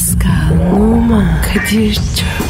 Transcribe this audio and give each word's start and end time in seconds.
Pascal, 0.00 0.72
Oman, 0.72 1.42
Kadir 1.42 1.94
çok 1.94 2.49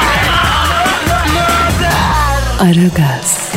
Aragaz, 2.61 3.53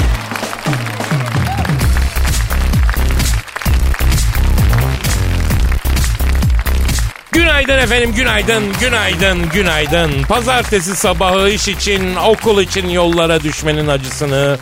Günaydın 7.32 7.78
efendim, 7.78 8.14
günaydın, 8.16 8.64
günaydın, 8.80 9.48
günaydın. 9.48 10.22
Pazartesi 10.22 10.96
sabahı 10.96 11.48
iş 11.48 11.68
için, 11.68 12.16
okul 12.16 12.60
için 12.62 12.88
yollara 12.88 13.40
düşmenin 13.40 13.88
acısını 13.88 14.58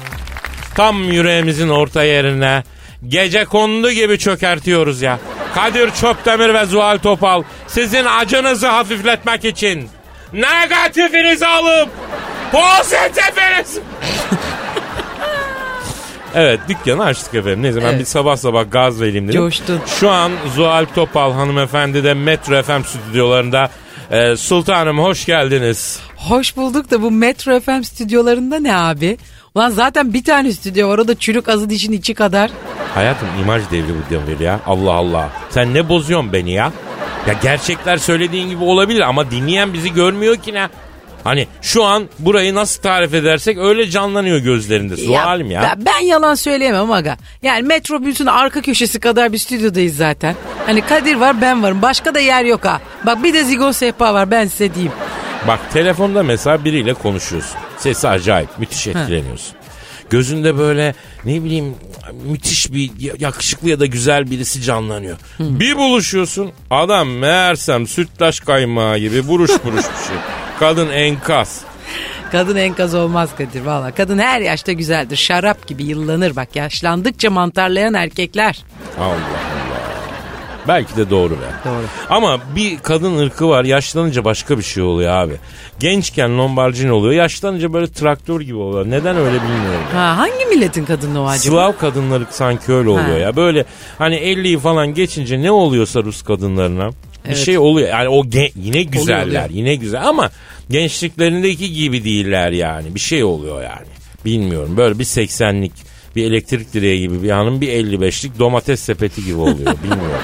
tam 0.75 1.05
yüreğimizin 1.05 1.69
orta 1.69 2.05
yerine 2.05 2.63
gece 3.09 3.45
kondu 3.45 3.91
gibi 3.91 4.19
çökertiyoruz 4.19 5.03
ya. 5.03 5.19
Kadir 5.55 5.91
Çöptemir 5.91 6.55
ve 6.55 6.65
Zuhal 6.65 6.99
Topal 6.99 7.43
sizin 7.67 8.05
acınızı 8.05 8.67
hafifletmek 8.67 9.45
için 9.45 9.89
negatifinizi 10.33 11.47
alıp 11.47 11.89
pozitifinizi... 12.53 13.81
Evet 16.35 16.61
dükkanı 16.69 17.05
açtık 17.05 17.35
efendim. 17.35 17.63
Neyse 17.63 17.79
ben 17.83 17.87
Evet. 17.87 18.01
bir 18.01 18.05
sabah 18.05 18.37
sabah 18.37 18.71
gaz 18.71 19.01
vereyim 19.01 19.29
dedim. 19.29 19.41
Coştun. 19.41 19.81
Şu 20.01 20.11
an 20.11 20.33
Zuhal 20.57 20.87
Topal 20.95 21.33
hanımefendi 21.33 22.05
de 22.05 22.15
Metro 22.15 22.63
FM 22.63 22.83
stüdyolarında. 22.85 23.71
Ee, 24.11 24.37
Sultanım 24.37 24.99
hoş 24.99 25.27
geldiniz. 25.27 26.01
Hoş 26.17 26.57
bulduk 26.57 26.91
da 26.91 27.03
bu 27.03 27.11
Metro 27.11 27.61
FM 27.61 27.83
stüdyolarında 27.83 28.59
ne 28.61 28.77
abi? 28.77 29.19
Ulan 29.55 29.71
zaten 29.71 30.15
bir 30.15 30.25
tane 30.25 30.53
stüdyo 30.53 30.89
var 30.89 30.99
o 30.99 31.09
da 31.09 31.15
çürük 31.15 31.49
azı 31.49 31.71
dişin 31.71 31.93
içi 31.93 32.15
kadar. 32.15 32.51
Hayatım 32.95 33.29
imaj 33.41 33.63
devri 33.71 33.89
bu 33.89 34.11
devir 34.15 34.41
ya. 34.41 34.61
Allah 34.67 34.93
Allah. 34.93 35.29
Sen 35.51 35.75
ne 35.75 35.89
bozuyorsun 35.89 36.33
beni 36.33 36.51
ya? 36.51 36.73
Ya 37.27 37.35
gerçekler 37.43 37.97
söylediğin 37.97 38.49
gibi 38.49 38.65
olabilir 38.65 39.01
ama 39.01 39.31
dinleyen 39.31 39.73
bizi 39.73 39.93
görmüyor 39.95 40.37
ki 40.37 40.55
ne? 40.55 40.69
Hani 41.25 41.47
şu 41.63 41.85
an 41.85 42.09
burayı 42.19 42.55
nasıl 42.55 42.83
tarif 42.83 43.15
edersek 43.15 43.59
öyle 43.59 43.91
canlanıyor 43.91 44.39
gözlerinde. 44.39 44.97
Sualim 44.97 45.51
ya. 45.51 45.63
Ben, 45.63 45.87
ben 45.87 46.07
yalan 46.07 46.35
söyleyemem 46.35 46.93
aga. 46.93 47.17
Yani 47.43 47.63
metrobüsün 47.63 48.27
arka 48.27 48.63
köşesi 48.63 49.01
kadar 49.01 49.33
bir 49.33 49.39
stüdyodayız 49.39 49.97
zaten. 49.97 50.37
Hani 50.67 50.81
Kadir 50.81 51.15
var 51.15 51.41
ben 51.41 51.63
varım 51.63 51.83
başka 51.83 52.15
da 52.15 52.21
yer 52.21 52.45
yok 52.45 52.65
ha. 52.65 52.81
Bak 53.07 53.25
bir 53.25 53.35
de 53.35 53.45
zigon 53.45 53.73
sehpa 53.73 54.15
var 54.15 54.31
ben 54.31 54.47
size 54.47 54.75
diyeyim. 54.75 54.93
Bak 55.49 55.61
telefonda 55.73 56.23
mesela 56.23 56.65
biriyle 56.65 56.95
konuşuyorsun. 56.95 57.57
Sesi 57.79 58.09
acayip. 58.09 58.59
Müthiş 58.59 58.87
etkileniyorsun. 58.87 59.57
Gözünde 60.11 60.59
böyle 60.59 60.95
ne 61.25 61.45
bileyim 61.45 61.75
müthiş 62.25 62.73
bir 62.73 62.91
yakışıklı 63.21 63.69
ya 63.69 63.81
da 63.81 63.87
güzel 63.87 64.31
birisi 64.31 64.63
canlanıyor. 64.63 65.17
Bir 65.39 65.77
buluşuyorsun 65.77 66.53
adam 66.71 67.09
meğersem 67.09 67.87
sütlaç 67.87 68.41
kaymağı 68.41 68.99
gibi 68.99 69.29
buruş 69.29 69.51
buruş 69.65 69.77
bir 69.77 70.07
şey. 70.09 70.17
Kadın 70.63 70.91
enkaz. 70.91 71.61
Kadın 72.33 72.57
enkaz 72.57 72.95
olmaz 72.95 73.31
Kadir 73.39 73.61
valla. 73.65 73.91
Kadın 73.91 74.19
her 74.19 74.41
yaşta 74.41 74.73
güzeldir. 74.73 75.17
Şarap 75.17 75.67
gibi 75.67 75.85
yıllanır 75.85 76.37
bak 76.37 76.57
yaşlandıkça 76.57 77.31
mantarlayan 77.31 77.95
erkekler. 77.95 78.65
Allah 78.99 79.07
Allah. 79.09 79.19
Belki 80.69 80.97
de 80.97 81.11
doğru 81.11 81.31
be. 81.31 81.45
Doğru. 81.65 81.85
Ama 82.11 82.39
bir 82.57 82.79
kadın 82.79 83.19
ırkı 83.19 83.49
var 83.49 83.65
yaşlanınca 83.65 84.25
başka 84.25 84.59
bir 84.59 84.63
şey 84.63 84.83
oluyor 84.83 85.13
abi. 85.13 85.35
Gençken 85.79 86.39
Lombardini 86.39 86.93
oluyor 86.93 87.15
yaşlanınca 87.15 87.73
böyle 87.73 87.93
traktör 87.93 88.41
gibi 88.41 88.57
oluyor. 88.59 88.87
Neden 88.91 89.17
öyle 89.17 89.43
bilmiyorum. 89.43 89.85
Ha, 89.95 90.17
hangi 90.19 90.45
milletin 90.47 90.85
kadını 90.85 91.23
o 91.23 91.27
acaba? 91.27 91.57
Slav 91.57 91.73
kadınları 91.81 92.27
sanki 92.31 92.73
öyle 92.73 92.89
oluyor 92.89 93.07
Ha. 93.13 93.19
ya. 93.19 93.37
Böyle 93.37 93.65
hani 93.99 94.17
50'yi 94.17 94.59
falan 94.59 94.95
geçince 94.95 95.43
ne 95.43 95.51
oluyorsa 95.51 96.03
Rus 96.03 96.23
kadınlarına 96.23 96.91
Evet. 97.27 97.37
şey 97.37 97.59
oluyor. 97.59 97.89
Yani 97.89 98.09
o 98.09 98.25
gen- 98.31 98.51
yine 98.57 98.83
güzeller, 98.83 99.25
oluyor. 99.27 99.51
yine 99.51 99.75
güzel 99.75 100.09
ama 100.09 100.31
gençliklerindeki 100.71 101.73
gibi 101.73 102.05
değiller 102.05 102.51
yani. 102.51 102.95
Bir 102.95 103.01
şey 103.01 103.25
oluyor 103.25 103.63
yani. 103.63 103.87
Bilmiyorum. 104.25 104.77
Böyle 104.77 104.99
bir 104.99 105.05
80'lik 105.05 105.73
bir 106.17 106.25
elektrik 106.25 106.73
direği 106.75 107.01
gibi 107.01 107.23
bir 107.23 107.31
hanım 107.31 107.61
bir 107.61 107.69
55'lik 107.69 108.39
domates 108.39 108.81
sepeti 108.81 109.25
gibi 109.25 109.37
oluyor. 109.39 109.75
Bilmiyorum. 109.83 110.23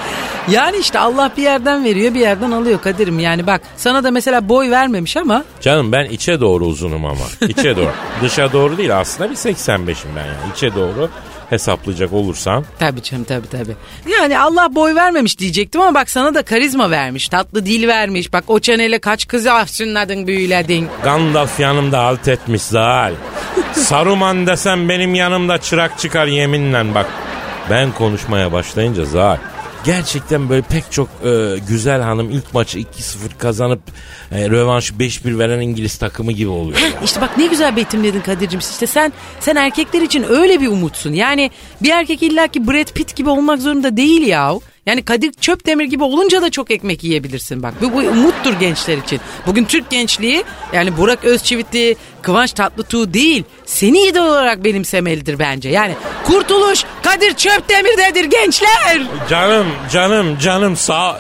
Yani 0.51 0.77
işte 0.77 0.99
Allah 0.99 1.33
bir 1.37 1.43
yerden 1.43 1.85
veriyor 1.85 2.15
bir 2.15 2.21
yerden 2.21 2.51
alıyor 2.51 2.81
Kadir'im. 2.83 3.19
Yani 3.19 3.47
bak 3.47 3.61
sana 3.77 4.05
da 4.05 4.11
mesela 4.11 4.49
boy 4.49 4.71
vermemiş 4.71 5.17
ama 5.17 5.45
Canım 5.61 5.93
ben 5.93 6.05
içe 6.05 6.41
doğru 6.41 6.67
uzunum 6.67 7.05
ama. 7.05 7.25
İçe 7.49 7.77
doğru. 7.77 7.91
Dışa 8.23 8.53
doğru 8.53 8.79
değil 8.79 8.99
aslında 8.99 9.31
bir 9.31 9.37
85'im 9.37 10.11
ben 10.17 10.25
yani. 10.27 10.37
İçe 10.57 10.75
doğru 10.75 11.11
hesaplayacak 11.51 12.13
olursam. 12.13 12.65
tabii 12.79 13.03
canım 13.03 13.25
tabii 13.25 13.49
tabii. 13.49 13.77
Yani 14.21 14.39
Allah 14.39 14.75
boy 14.75 14.95
vermemiş 14.95 15.39
diyecektim 15.39 15.81
ama 15.81 15.95
bak 15.95 16.11
sana 16.11 16.35
da 16.35 16.43
karizma 16.43 16.91
vermiş. 16.91 17.29
Tatlı 17.29 17.67
dil 17.67 17.89
vermiş. 17.89 18.33
Bak 18.33 18.45
o 18.49 18.61
çeneyle 18.61 18.99
kaç 18.99 19.29
kızı 19.29 19.53
afşınladın 19.53 20.27
büyüledin. 20.27 20.89
Gandalf 21.05 21.61
yanımda 21.61 21.99
alt 21.99 22.29
etmiş 22.29 22.63
Zal. 22.63 23.13
Saruman 23.73 24.47
desem 24.47 24.89
benim 24.89 25.15
yanımda 25.15 25.59
çırak 25.59 25.99
çıkar 25.99 26.27
yeminle 26.27 26.95
bak. 26.95 27.07
Ben 27.71 27.93
konuşmaya 27.93 28.53
başlayınca 28.53 29.05
Zal. 29.05 29.37
Gerçekten 29.89 30.49
böyle 30.49 30.63
pek 30.63 30.93
çok 30.93 31.09
e, 31.25 31.59
güzel 31.69 32.01
hanım 32.01 32.31
ilk 32.31 32.55
maçı 32.55 32.79
2-0 32.79 32.85
kazanıp 33.39 33.81
e, 34.33 34.51
rövanşı 34.51 34.95
5-1 34.95 35.39
veren 35.39 35.61
İngiliz 35.61 35.97
takımı 35.99 36.33
gibi 36.33 36.49
oluyor. 36.49 36.79
ya. 36.79 37.01
İşte 37.05 37.21
bak 37.21 37.39
ne 37.39 37.47
güzel 37.47 37.77
betimledin 37.77 38.21
Kadir'cim. 38.21 38.61
İşte 38.61 38.87
sen 38.87 39.13
sen 39.41 39.57
erkekler 39.57 40.03
için 40.03 40.25
öyle 40.29 40.61
bir 40.61 40.69
umutsun. 40.69 41.13
Yani 41.13 41.51
bir 41.83 41.91
erkek 41.91 42.23
illaki 42.23 42.69
Brad 42.69 42.93
Pitt 42.93 43.17
gibi 43.17 43.31
olmak 43.31 43.61
zorunda 43.63 43.97
değil 43.97 44.27
yahu. 44.27 44.61
Yani 44.89 45.03
Kadir 45.03 45.33
Çöpdemir 45.33 45.85
gibi 45.85 46.05
olunca 46.05 46.43
da 46.43 46.51
çok 46.51 46.71
ekmek 46.71 47.05
yiyebilirsin 47.05 47.63
bak. 47.63 47.75
Bu, 47.83 47.93
bu 47.93 47.97
umuttur 47.99 48.53
gençler 48.53 48.99
için. 48.99 49.21
Bugün 49.47 49.65
Türk 49.65 49.91
gençliği 49.91 50.45
yani 50.73 50.97
Burak 50.97 51.25
Özçivitli, 51.25 51.97
Kıvanç 52.23 52.53
Tatlıtuğ 52.53 53.15
değil. 53.15 53.45
Seni 53.67 53.99
idol 54.07 54.27
olarak 54.27 54.65
benimsemelidir 54.65 55.39
bence. 55.39 55.69
Yani 55.69 55.95
kurtuluş 56.25 56.85
Kadir 57.03 57.35
Çöpdemir'dedir 57.35 58.25
gençler. 58.25 59.03
Canım 59.31 59.67
canım 59.93 60.39
canım 60.39 60.77
sağ 60.77 61.19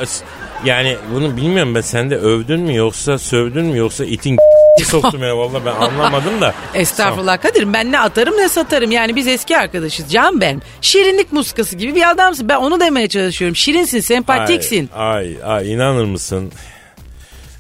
yani 0.65 0.97
bunu 1.15 1.37
bilmiyorum 1.37 1.75
ben 1.75 1.81
sen 1.81 2.11
de 2.11 2.17
övdün 2.17 2.61
mü 2.61 2.75
yoksa 2.75 3.19
sövdün 3.19 3.65
mü 3.65 3.79
yoksa 3.79 4.05
itin 4.05 4.39
soktum 4.85 5.23
ya 5.23 5.39
vallahi 5.39 5.65
ben 5.67 5.75
anlamadım 5.75 6.41
da. 6.41 6.55
Estağfurullah 6.75 7.41
Kadir'im 7.43 7.73
ben 7.73 7.93
ne 7.93 7.99
atarım 7.99 8.37
ne 8.37 8.49
satarım. 8.49 8.91
Yani 8.91 9.17
biz 9.17 9.27
eski 9.27 9.59
arkadaşız 9.59 10.13
can 10.13 10.41
benim. 10.41 10.63
Şirinlik 10.81 11.33
muskası 11.33 11.77
gibi 11.77 11.95
bir 11.95 12.11
adamsın. 12.11 12.49
Ben 12.49 12.57
onu 12.57 12.81
demeye 12.81 13.09
çalışıyorum. 13.09 13.57
Şirinsin, 13.57 14.01
sempatiksin. 14.01 14.91
Ay, 14.97 15.37
ay, 15.45 15.57
ay 15.57 15.73
inanır 15.73 16.05
mısın? 16.05 16.53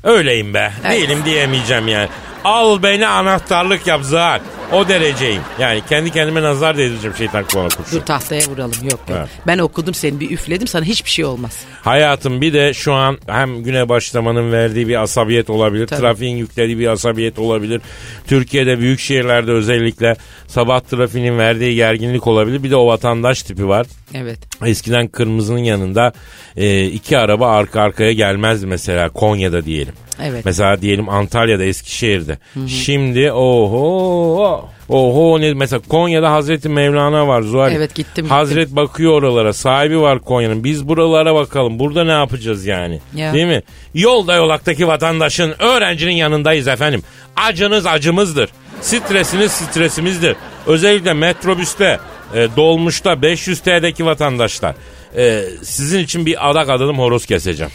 Öyleyim 0.04 0.54
be. 0.54 0.72
Evet. 0.84 0.92
Değilim 0.92 1.18
diyemeyeceğim 1.24 1.88
yani. 1.88 2.08
Al 2.44 2.82
beni 2.82 3.06
anahtarlık 3.06 3.86
yap 3.86 4.02
Zahar. 4.02 4.40
O 4.72 4.88
dereceyim. 4.88 5.42
Yani 5.60 5.82
kendi 5.88 6.10
kendime 6.10 6.42
nazar 6.42 6.76
değdireceğim 6.76 7.16
şeytan 7.16 7.44
Dur 7.54 7.70
kurşun. 7.76 8.00
tahtaya 8.00 8.46
vuralım 8.46 8.72
yok 8.82 9.00
yok. 9.08 9.18
Evet. 9.18 9.28
Ben 9.46 9.58
okudum 9.58 9.94
seni 9.94 10.20
bir 10.20 10.30
üfledim 10.30 10.66
sana 10.66 10.84
hiçbir 10.84 11.10
şey 11.10 11.24
olmaz. 11.24 11.64
Hayatım 11.82 12.40
bir 12.40 12.52
de 12.52 12.74
şu 12.74 12.92
an 12.92 13.18
hem 13.26 13.62
güne 13.62 13.88
başlamanın 13.88 14.52
verdiği 14.52 14.88
bir 14.88 15.02
asabiyet 15.02 15.50
olabilir. 15.50 15.86
Tabii. 15.86 16.00
Trafiğin 16.00 16.36
yüklediği 16.36 16.78
bir 16.78 16.86
asabiyet 16.86 17.38
olabilir. 17.38 17.80
Türkiye'de 18.26 18.78
büyük 18.78 19.00
şehirlerde 19.00 19.52
özellikle 19.52 20.16
sabah 20.46 20.80
trafiğinin 20.80 21.38
verdiği 21.38 21.74
gerginlik 21.74 22.26
olabilir. 22.26 22.62
Bir 22.62 22.70
de 22.70 22.76
o 22.76 22.86
vatandaş 22.86 23.42
tipi 23.42 23.68
var. 23.68 23.86
Evet. 24.14 24.38
Eskiden 24.66 25.08
kırmızının 25.08 25.58
yanında 25.58 26.12
e, 26.56 26.84
iki 26.84 27.18
araba 27.18 27.50
arka 27.50 27.80
arkaya 27.82 28.12
gelmezdi 28.12 28.66
mesela 28.66 29.08
Konya'da 29.08 29.64
diyelim. 29.64 29.94
Evet. 30.22 30.44
Mesela 30.44 30.80
diyelim 30.82 31.08
Antalya'da 31.08 31.64
Eskişehir'de. 31.64 32.38
Şimdi 32.66 33.32
oho 33.32 34.68
oho 34.88 35.40
ne 35.40 35.54
mesela 35.54 35.80
Konya'da 35.88 36.32
Hazreti 36.32 36.68
Mevlana 36.68 37.28
var 37.28 37.42
Zuhal. 37.42 37.72
Evet, 37.72 37.94
gittim, 37.94 38.24
gittim. 38.24 38.28
Hazret 38.28 38.70
bakıyor 38.76 39.12
oralara 39.12 39.52
sahibi 39.52 40.00
var 40.00 40.18
Konya'nın. 40.18 40.64
Biz 40.64 40.88
buralara 40.88 41.34
bakalım 41.34 41.78
burada 41.78 42.04
ne 42.04 42.12
yapacağız 42.12 42.66
yani. 42.66 43.00
Ya. 43.14 43.32
Değil 43.32 43.46
mi? 43.46 43.62
Yolda 43.94 44.34
yolaktaki 44.34 44.88
vatandaşın 44.88 45.54
öğrencinin 45.58 46.12
yanındayız 46.12 46.68
efendim. 46.68 47.02
Acınız 47.36 47.86
acımızdır. 47.86 48.50
Stresiniz 48.80 49.52
stresimizdir. 49.52 50.36
Özellikle 50.66 51.12
metrobüste, 51.12 51.98
e, 52.34 52.48
dolmuşta 52.56 53.22
500 53.22 53.60
TL'deki 53.60 54.06
vatandaşlar. 54.06 54.74
E, 55.16 55.44
sizin 55.62 55.98
için 55.98 56.26
bir 56.26 56.50
adak 56.50 56.68
adadım 56.70 56.98
horoz 56.98 57.26
keseceğim. 57.26 57.72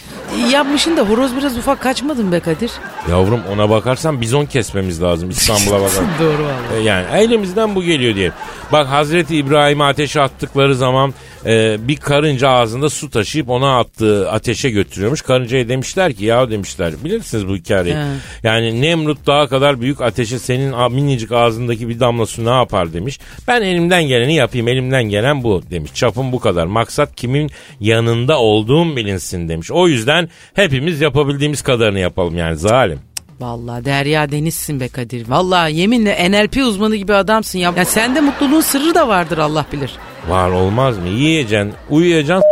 Yapmışın 0.51 0.97
da 0.97 1.01
horoz 1.01 1.35
biraz 1.37 1.57
ufak 1.57 1.81
kaçmadın 1.81 2.31
be 2.31 2.39
Kadir. 2.39 2.71
Yavrum 3.09 3.39
ona 3.53 3.69
bakarsan 3.69 4.21
bizon 4.21 4.45
kesmemiz 4.45 5.01
lazım 5.01 5.29
İstanbul'a 5.29 5.75
bakarsan. 5.81 6.05
Doğru 6.19 6.43
valla. 6.43 6.79
E, 6.79 6.83
Yani 6.83 7.05
elimizden 7.17 7.75
bu 7.75 7.83
geliyor 7.83 8.15
diye. 8.15 8.31
Bak 8.71 8.87
Hazreti 8.87 9.37
İbrahim'i 9.37 9.83
ateşe 9.83 10.21
attıkları 10.21 10.75
zaman 10.75 11.13
e, 11.45 11.77
bir 11.87 11.97
karınca 11.97 12.49
ağzında 12.49 12.89
su 12.89 13.09
taşıyıp 13.09 13.49
ona 13.49 13.79
attığı 13.79 14.31
ateşe 14.31 14.69
götürüyormuş. 14.69 15.21
Karıncaya 15.21 15.69
demişler 15.69 16.13
ki 16.13 16.25
ya 16.25 16.51
demişler 16.51 16.93
bilirsiniz 17.03 17.47
bu 17.47 17.55
hikayeyi. 17.55 17.95
He. 17.95 18.03
Yani 18.43 18.81
Nemrut 18.81 19.27
daha 19.27 19.47
kadar 19.47 19.81
büyük 19.81 20.01
ateşe 20.01 20.39
senin 20.39 20.91
minicik 20.91 21.31
ağzındaki 21.31 21.89
bir 21.89 21.99
damla 21.99 22.25
su 22.25 22.45
ne 22.45 22.49
yapar 22.49 22.93
demiş. 22.93 23.19
Ben 23.47 23.61
elimden 23.61 24.03
geleni 24.03 24.35
yapayım 24.35 24.67
elimden 24.67 25.03
gelen 25.03 25.43
bu 25.43 25.63
demiş. 25.71 25.91
Çapım 25.93 26.31
bu 26.31 26.39
kadar. 26.39 26.65
Maksat 26.65 27.15
kimin 27.15 27.49
yanında 27.79 28.39
olduğum 28.39 28.95
bilinsin 28.95 29.49
demiş. 29.49 29.71
O 29.71 29.87
yüzden 29.87 30.29
hepimiz 30.53 31.01
yapabildiğimiz 31.01 31.61
kadarını 31.61 31.99
yapalım 31.99 32.37
yani 32.37 32.57
zalim. 32.57 32.99
Valla 33.43 33.85
Derya 33.85 34.31
Deniz'sin 34.31 34.79
be 34.79 34.87
Kadir. 34.87 35.29
Valla 35.29 35.67
yeminle 35.67 36.31
NLP 36.31 36.57
uzmanı 36.57 36.95
gibi 36.95 37.13
adamsın 37.13 37.59
ya. 37.59 37.73
ya 37.77 37.85
sende 37.85 38.21
mutluluğun 38.21 38.61
sırrı 38.61 38.95
da 38.95 39.07
vardır 39.07 39.37
Allah 39.37 39.65
bilir. 39.73 39.91
Var 40.29 40.49
olmaz 40.49 40.97
mı? 40.97 41.07
Yiyeceksin, 41.07 41.73
uyuyacaksın, 41.89 42.49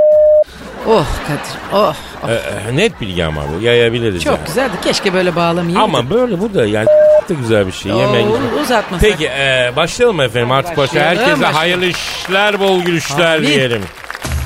Oh 0.88 1.06
Kadir 1.28 1.80
oh. 1.80 1.96
oh. 2.24 2.30
Ee, 2.30 2.34
e, 2.70 2.76
net 2.76 3.02
bilgi 3.02 3.26
ama 3.26 3.42
bu 3.54 3.64
yayabiliriz 3.64 4.24
Çok 4.24 4.38
yani. 4.38 4.48
güzeldi 4.48 4.74
keşke 4.84 5.14
böyle 5.14 5.36
bağlamayayım. 5.36 5.82
Ama 5.82 6.10
böyle 6.10 6.40
bu 6.40 6.54
da 6.54 6.66
yani 6.66 6.86
da 7.30 7.34
güzel 7.34 7.68
bir 7.68 7.72
şey. 7.72 7.92
Yemeğin 7.92 8.28
güzel. 8.28 8.62
uzatmasak. 8.64 9.10
Peki 9.10 9.26
e, 9.26 9.72
başlayalım 9.76 10.22
efendim 10.22 10.52
artık 10.52 10.78
başla. 10.78 10.84
Başlayalım, 10.84 11.18
Herkese 11.18 11.32
başlayalım. 11.32 11.58
hayırlı 11.58 11.86
işler 11.86 12.60
bol 12.60 12.82
gülüşler 12.82 13.36
Amin. 13.38 13.48
diyelim. 13.48 13.82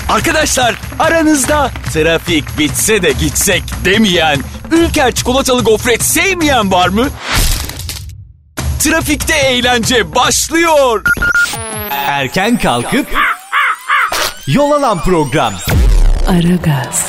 Arkadaşlar 0.09 0.75
aranızda 0.99 1.71
trafik 1.93 2.59
bitse 2.59 3.01
de 3.01 3.11
gitsek 3.11 3.63
demeyen, 3.85 4.37
Ülker 4.71 5.11
çikolatalı 5.11 5.63
gofret 5.63 6.03
sevmeyen 6.03 6.71
var 6.71 6.87
mı? 6.87 7.07
Trafikte 8.79 9.35
eğlence 9.35 10.15
başlıyor. 10.15 11.03
Erken 11.91 12.57
kalkıp 12.57 13.07
yol 14.47 14.71
alan 14.71 15.01
program. 15.03 15.53
Aragaz, 16.27 17.05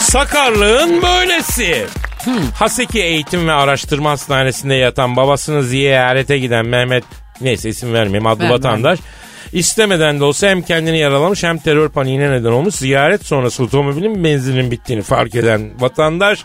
Sakarlığın 0.00 1.02
böylesi. 1.02 1.86
Haseki 2.54 3.02
Eğitim 3.02 3.48
ve 3.48 3.52
Araştırma 3.52 4.10
Hastanesi'nde 4.10 4.74
yatan 4.74 5.16
babasını 5.16 5.62
ziyarete 5.62 6.38
giden 6.38 6.66
Mehmet 6.66 7.04
neyse 7.40 7.68
isim 7.68 7.92
vermeyeyim 7.94 8.26
adlı 8.26 8.42
Vermem. 8.42 8.56
vatandaş 8.58 8.98
istemeden 9.52 10.20
de 10.20 10.24
olsa 10.24 10.48
hem 10.48 10.62
kendini 10.62 10.98
yaralamış 10.98 11.42
hem 11.42 11.58
terör 11.58 11.88
paniğine 11.88 12.30
neden 12.30 12.50
olmuş. 12.50 12.74
Ziyaret 12.74 13.26
sonrası 13.26 13.62
otomobilin 13.64 14.24
benzinin 14.24 14.70
bittiğini 14.70 15.02
fark 15.02 15.34
eden 15.34 15.70
vatandaş 15.80 16.44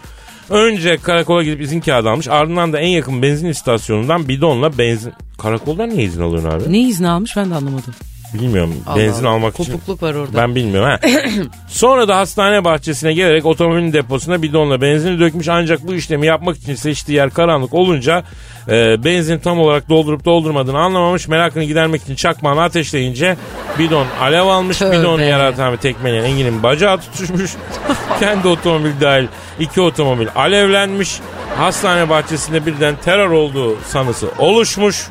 önce 0.50 0.98
karakola 0.98 1.44
gidip 1.44 1.62
izin 1.62 1.80
kağıdı 1.82 2.10
almış. 2.10 2.28
Ardından 2.28 2.74
da 2.74 2.80
en 2.80 2.88
yakın 2.88 3.22
benzin 3.22 3.48
istasyonundan 3.48 4.28
bidonla 4.28 4.78
benzin... 4.78 5.14
Karakoldan 5.38 5.90
niye 5.90 6.04
izin 6.04 6.22
alıyorsun 6.22 6.50
abi? 6.50 6.74
Ne 6.74 6.80
izni 6.80 7.10
almış 7.10 7.38
ben 7.38 7.52
de 7.52 7.56
anlamadım. 7.56 7.94
Bilmiyorum. 8.34 8.76
Allah 8.88 9.00
benzin 9.00 9.26
Allah. 9.26 9.34
almak 9.34 9.60
için. 9.60 9.72
Kopukluk 9.72 10.04
var 10.04 10.14
orada. 10.14 10.38
Ben 10.38 10.56
bilmiyorum 10.56 10.90
ha. 10.90 11.10
Sonra 11.68 12.08
da 12.08 12.18
hastane 12.18 12.64
bahçesine 12.64 13.14
gelerek 13.14 13.46
otomobilin 13.46 13.94
deposuna 13.94 14.42
bidonla 14.42 14.82
benzini 14.82 15.20
dökmüş 15.20 15.48
ancak 15.48 15.88
bu 15.88 15.94
işlemi 15.94 16.28
yapmak 16.28 16.58
için 16.58 16.76
seçtiği 16.76 17.16
yer 17.16 17.30
karanlık 17.30 17.74
olunca 17.74 18.24
e, 18.68 19.04
benzin 19.04 19.40
tam 19.40 19.60
olarak 19.60 19.90
doldurup 19.90 20.26
doldurmadığını 20.26 20.80
anlamamış. 20.80 21.28
Merakını 21.28 21.64
gidermek 21.64 22.02
için 22.02 22.16
çakmağını 22.16 22.62
ateşleyince 22.62 23.38
bidon 23.80 24.06
alev 24.22 24.46
almış. 24.46 24.78
Tövbe. 24.78 25.00
Bidonu 25.00 25.22
yaratan 25.24 25.78
tekmeleyen 25.78 26.24
Engin'in 26.24 26.64
bacağı 26.64 26.98
tutuşmuş. 26.98 27.52
Kendi 28.20 28.48
otomobil 28.48 29.02
dahil 29.02 29.28
iki 29.60 29.82
otomobil 29.82 30.28
alevlenmiş. 30.36 31.20
Hastane 31.58 32.10
bahçesinde 32.10 32.66
birden 32.66 32.96
terör 33.06 33.30
olduğu 33.30 33.78
sanısı 33.88 34.30
oluşmuş. 34.40 35.08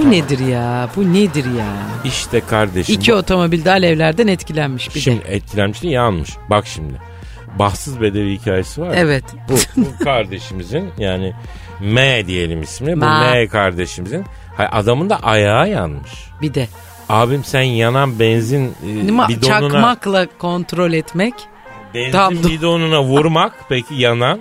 Bu 0.00 0.10
nedir 0.10 0.38
ya? 0.38 0.88
Bu 0.96 1.12
nedir 1.14 1.44
ya? 1.44 1.66
İşte 2.04 2.40
kardeşim. 2.40 2.94
İki 2.94 3.14
otomobil 3.14 3.64
de 3.64 3.70
alevlerden 3.70 4.26
etkilenmiş 4.26 4.94
bir 4.94 5.00
Şimdi 5.00 5.24
de. 5.24 5.34
etkilenmiş 5.34 5.82
değil 5.82 5.94
yanmış. 5.94 6.30
Bak 6.50 6.66
şimdi. 6.66 6.94
Bahtsız 7.58 8.00
bedevi 8.00 8.32
hikayesi 8.38 8.80
var. 8.82 8.86
ya. 8.86 8.94
Evet. 8.94 9.24
Bu, 9.48 9.54
bu 9.76 10.04
kardeşimizin 10.04 10.90
yani 10.98 11.32
M 11.80 12.26
diyelim 12.26 12.62
ismi. 12.62 12.92
Bu 12.92 12.96
Ma. 12.96 13.30
M 13.34 13.48
kardeşimizin. 13.48 14.24
hay- 14.56 14.68
Adamın 14.72 15.10
da 15.10 15.16
ayağı 15.22 15.68
yanmış. 15.70 16.10
Bir 16.42 16.54
de. 16.54 16.68
Abim 17.08 17.44
sen 17.44 17.62
yanan 17.62 18.18
benzin 18.18 18.64
e, 18.66 18.86
Ma- 18.86 19.28
bidonuna 19.28 19.60
Çakmakla 19.70 20.26
kontrol 20.38 20.92
etmek. 20.92 21.34
benzin 21.94 22.12
Tam- 22.12 22.34
bidonuna 22.34 23.02
vurmak 23.02 23.52
peki 23.68 23.94
yanan. 23.94 24.40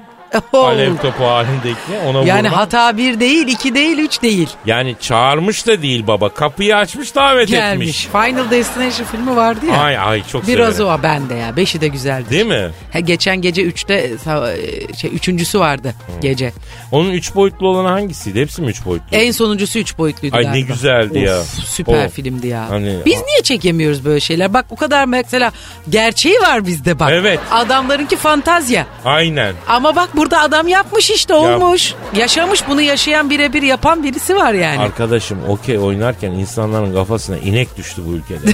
Alev 0.53 0.97
topu 0.97 1.23
halindeki 1.23 1.77
ona 2.07 2.19
Yani 2.21 2.39
vurmak. 2.47 2.57
hata 2.59 2.97
bir 2.97 3.19
değil, 3.19 3.47
iki 3.47 3.75
değil, 3.75 3.97
üç 3.97 4.21
değil. 4.21 4.49
yani 4.65 4.95
çağırmış 5.01 5.67
da 5.67 5.81
değil 5.81 6.07
baba. 6.07 6.29
Kapıyı 6.29 6.75
açmış 6.77 7.15
davet 7.15 7.47
Gelmiş. 7.47 7.87
etmiş. 7.89 8.05
Final 8.05 8.51
Destination 8.51 9.05
filmi 9.07 9.35
vardı 9.35 9.65
ya. 9.65 9.77
Ay 9.77 9.97
ay 9.97 10.23
çok 10.27 10.47
Biraz 10.47 10.75
severim. 10.75 10.93
o 10.99 11.03
bende 11.03 11.33
ya. 11.35 11.55
Beşi 11.55 11.81
de 11.81 11.87
güzeldi. 11.87 12.29
Değil 12.29 12.45
mi? 12.45 12.69
Ha, 12.93 12.99
geçen 12.99 13.41
gece 13.41 13.63
üçte 13.63 14.11
sa- 14.25 14.95
şey, 14.97 15.11
üçüncüsü 15.15 15.59
vardı 15.59 15.93
gece. 16.21 16.53
Onun 16.91 17.11
üç 17.11 17.35
boyutlu 17.35 17.67
olanı 17.67 17.87
hangisiydi? 17.87 18.41
Hepsi 18.41 18.61
mi 18.61 18.67
üç 18.67 18.85
boyutlu? 18.85 19.17
En 19.17 19.31
sonuncusu 19.31 19.79
üç 19.79 19.97
boyutluydu 19.97 20.35
Ay 20.37 20.43
ne 20.43 20.47
galiba. 20.47 20.67
güzeldi 20.73 21.19
ya. 21.19 21.43
Süper 21.65 22.05
O. 22.05 22.09
filmdi 22.09 22.47
ya. 22.47 22.69
Hani- 22.69 22.97
Biz 23.05 23.13
niye 23.27 23.41
çekemiyoruz 23.43 24.05
böyle 24.05 24.19
şeyler? 24.19 24.53
Bak 24.53 24.65
o 24.69 24.75
kadar 24.75 25.05
mesela 25.05 25.51
gerçeği 25.89 26.35
var 26.41 26.65
bizde 26.67 26.99
bak. 26.99 27.09
Evet. 27.13 27.39
Adamlarınki 27.51 28.15
fantazya. 28.17 28.85
Aynen. 29.05 29.53
Ama 29.67 29.95
bak 29.95 30.09
burada 30.19 30.39
adam 30.41 30.67
yapmış 30.67 31.09
işte 31.09 31.33
olmuş. 31.33 31.93
Yaşamış 32.15 32.67
bunu 32.67 32.81
yaşayan 32.81 33.29
birebir 33.29 33.61
yapan 33.61 34.03
birisi 34.03 34.35
var 34.35 34.53
yani. 34.53 34.79
Arkadaşım 34.79 35.39
okey 35.47 35.79
oynarken 35.79 36.31
insanların 36.31 36.93
kafasına 36.93 37.37
inek 37.37 37.77
düştü 37.77 38.01
bu 38.07 38.11
ülkede. 38.11 38.51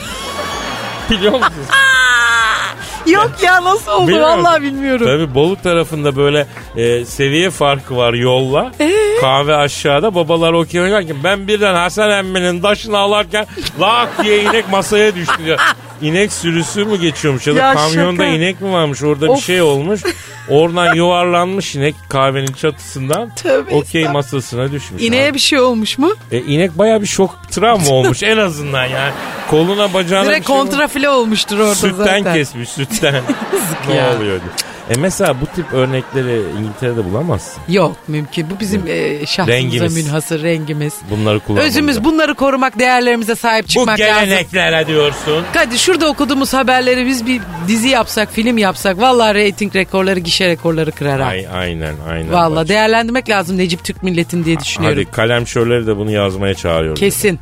Biliyor 1.10 1.34
musunuz? 1.34 1.52
Yok 3.06 3.32
ya 3.44 3.64
nasıl 3.64 3.92
oldu 3.92 4.08
Bilmiyorum. 4.08 4.44
vallahi 4.44 4.62
bilmiyorum. 4.62 5.06
Tabii 5.06 5.36
Bolu 5.36 5.62
tarafında 5.62 6.16
böyle 6.16 6.48
e, 6.76 7.06
seviye 7.06 7.50
farkı 7.50 7.98
var 7.98 8.14
yolla. 8.14 8.72
Ee? 8.80 8.92
Kahve 9.22 9.56
aşağıda 9.56 10.16
babalar 10.16 10.54
okey 10.54 10.82
oynarken 10.82 11.18
ben 11.24 11.48
birden 11.48 11.76
Hasan 11.76 12.12
emminin 12.12 12.62
taşını 12.62 12.98
alarken 12.98 13.48
lak 13.80 14.24
diye 14.24 14.44
inek 14.44 14.70
masaya 14.72 15.16
düştü. 15.16 15.56
İnek 16.02 16.34
sürüsü 16.34 16.86
mü 16.86 16.98
geçiyormuş 17.02 17.48
ya 17.48 17.56
da 17.56 17.60
Ya 17.60 17.74
kamyonda 17.74 18.24
şaka. 18.24 18.36
inek 18.36 18.62
mi 18.62 18.72
varmış 18.74 19.04
orada 19.04 19.26
bir 19.26 19.32
Of. 19.32 19.46
şey 19.46 19.62
olmuş. 19.62 20.02
Oradan 20.50 20.96
yuvarlanmış 20.96 21.76
inek 21.76 21.96
kahvenin 22.10 22.54
çatısından 22.54 23.30
Tövbe 23.36 23.70
okey 23.76 23.80
estağfurullah. 23.82 24.14
masasına 24.14 24.72
düşmüş. 24.72 25.04
İneğe 25.04 25.34
bir 25.34 25.40
şey 25.40 25.60
olmuş 25.60 25.98
mu? 25.98 26.14
E, 26.32 26.40
inek 26.42 26.78
baya 26.78 27.02
bir 27.02 27.08
şok 27.08 27.40
travma 27.52 27.90
olmuş 27.90 28.24
en 28.24 28.38
azından 28.38 28.86
yani. 28.86 29.14
Koluna 29.50 29.94
bacağına 29.94 30.26
Direkt 30.30 30.42
bir 30.42 30.54
şey 30.54 30.56
olmuş. 30.56 30.72
kontrafile 30.72 31.10
olmuştur 31.10 31.60
orada 31.60 31.76
Sütten 31.76 31.96
zaten. 31.98 32.34
kesmiş 32.34 32.70
sütten. 32.70 33.14
ne 33.90 33.94
oluyor 34.18 34.42
diye. 34.42 34.52
E 34.90 34.94
mesela 34.98 35.42
bu 35.42 35.46
tip 35.46 35.74
örnekleri 35.74 36.42
İngiltere'de 36.60 37.06
bulamazsın. 37.06 37.64
Yok 37.70 37.96
mümkün. 38.08 38.50
Bu 38.50 38.60
bizim 38.60 38.84
e, 38.88 39.26
şahsımıza 39.26 39.52
Rengimiz. 39.58 39.96
münhasır 40.06 40.44
rengimiz. 40.44 40.94
Bunları 41.12 41.40
kullanmamız. 41.40 41.70
Özümüz 41.70 42.04
bunları 42.04 42.36
korumak, 42.36 42.80
değerlerimize 42.80 43.36
sahip 43.36 43.66
Bu 43.66 43.70
çıkmak 43.70 44.00
lazım. 44.00 44.26
geleneklere 44.26 44.88
diyorsun. 44.88 45.44
Hadi 45.54 45.80
şurada 45.80 46.08
okuduğumuz 46.10 46.54
haberleri 46.54 47.06
biz 47.06 47.26
bir 47.28 47.42
dizi 47.68 47.88
yapsak, 47.88 48.32
film 48.32 48.58
yapsak 48.58 48.98
vallahi 49.02 49.34
reyting 49.36 49.76
rekorları, 49.76 50.20
gişe 50.20 50.48
rekorları 50.48 50.92
kırar 50.92 51.22
ha. 51.22 51.28
Ay, 51.28 51.48
aynen 51.54 51.94
aynen. 52.10 52.34
Vallahi 52.34 52.68
değerlendirmek 52.68 53.30
lazım 53.30 53.58
Necip 53.58 53.84
Türk 53.84 54.04
milletin 54.04 54.46
diye 54.46 54.60
düşünüyorum. 54.60 54.98
Hadi 55.06 55.12
kalem 55.16 55.48
şörleri 55.48 55.88
de 55.88 55.98
bunu 55.98 56.12
yazmaya 56.12 56.54
çağırıyorum. 56.54 57.00
Kesin. 57.00 57.40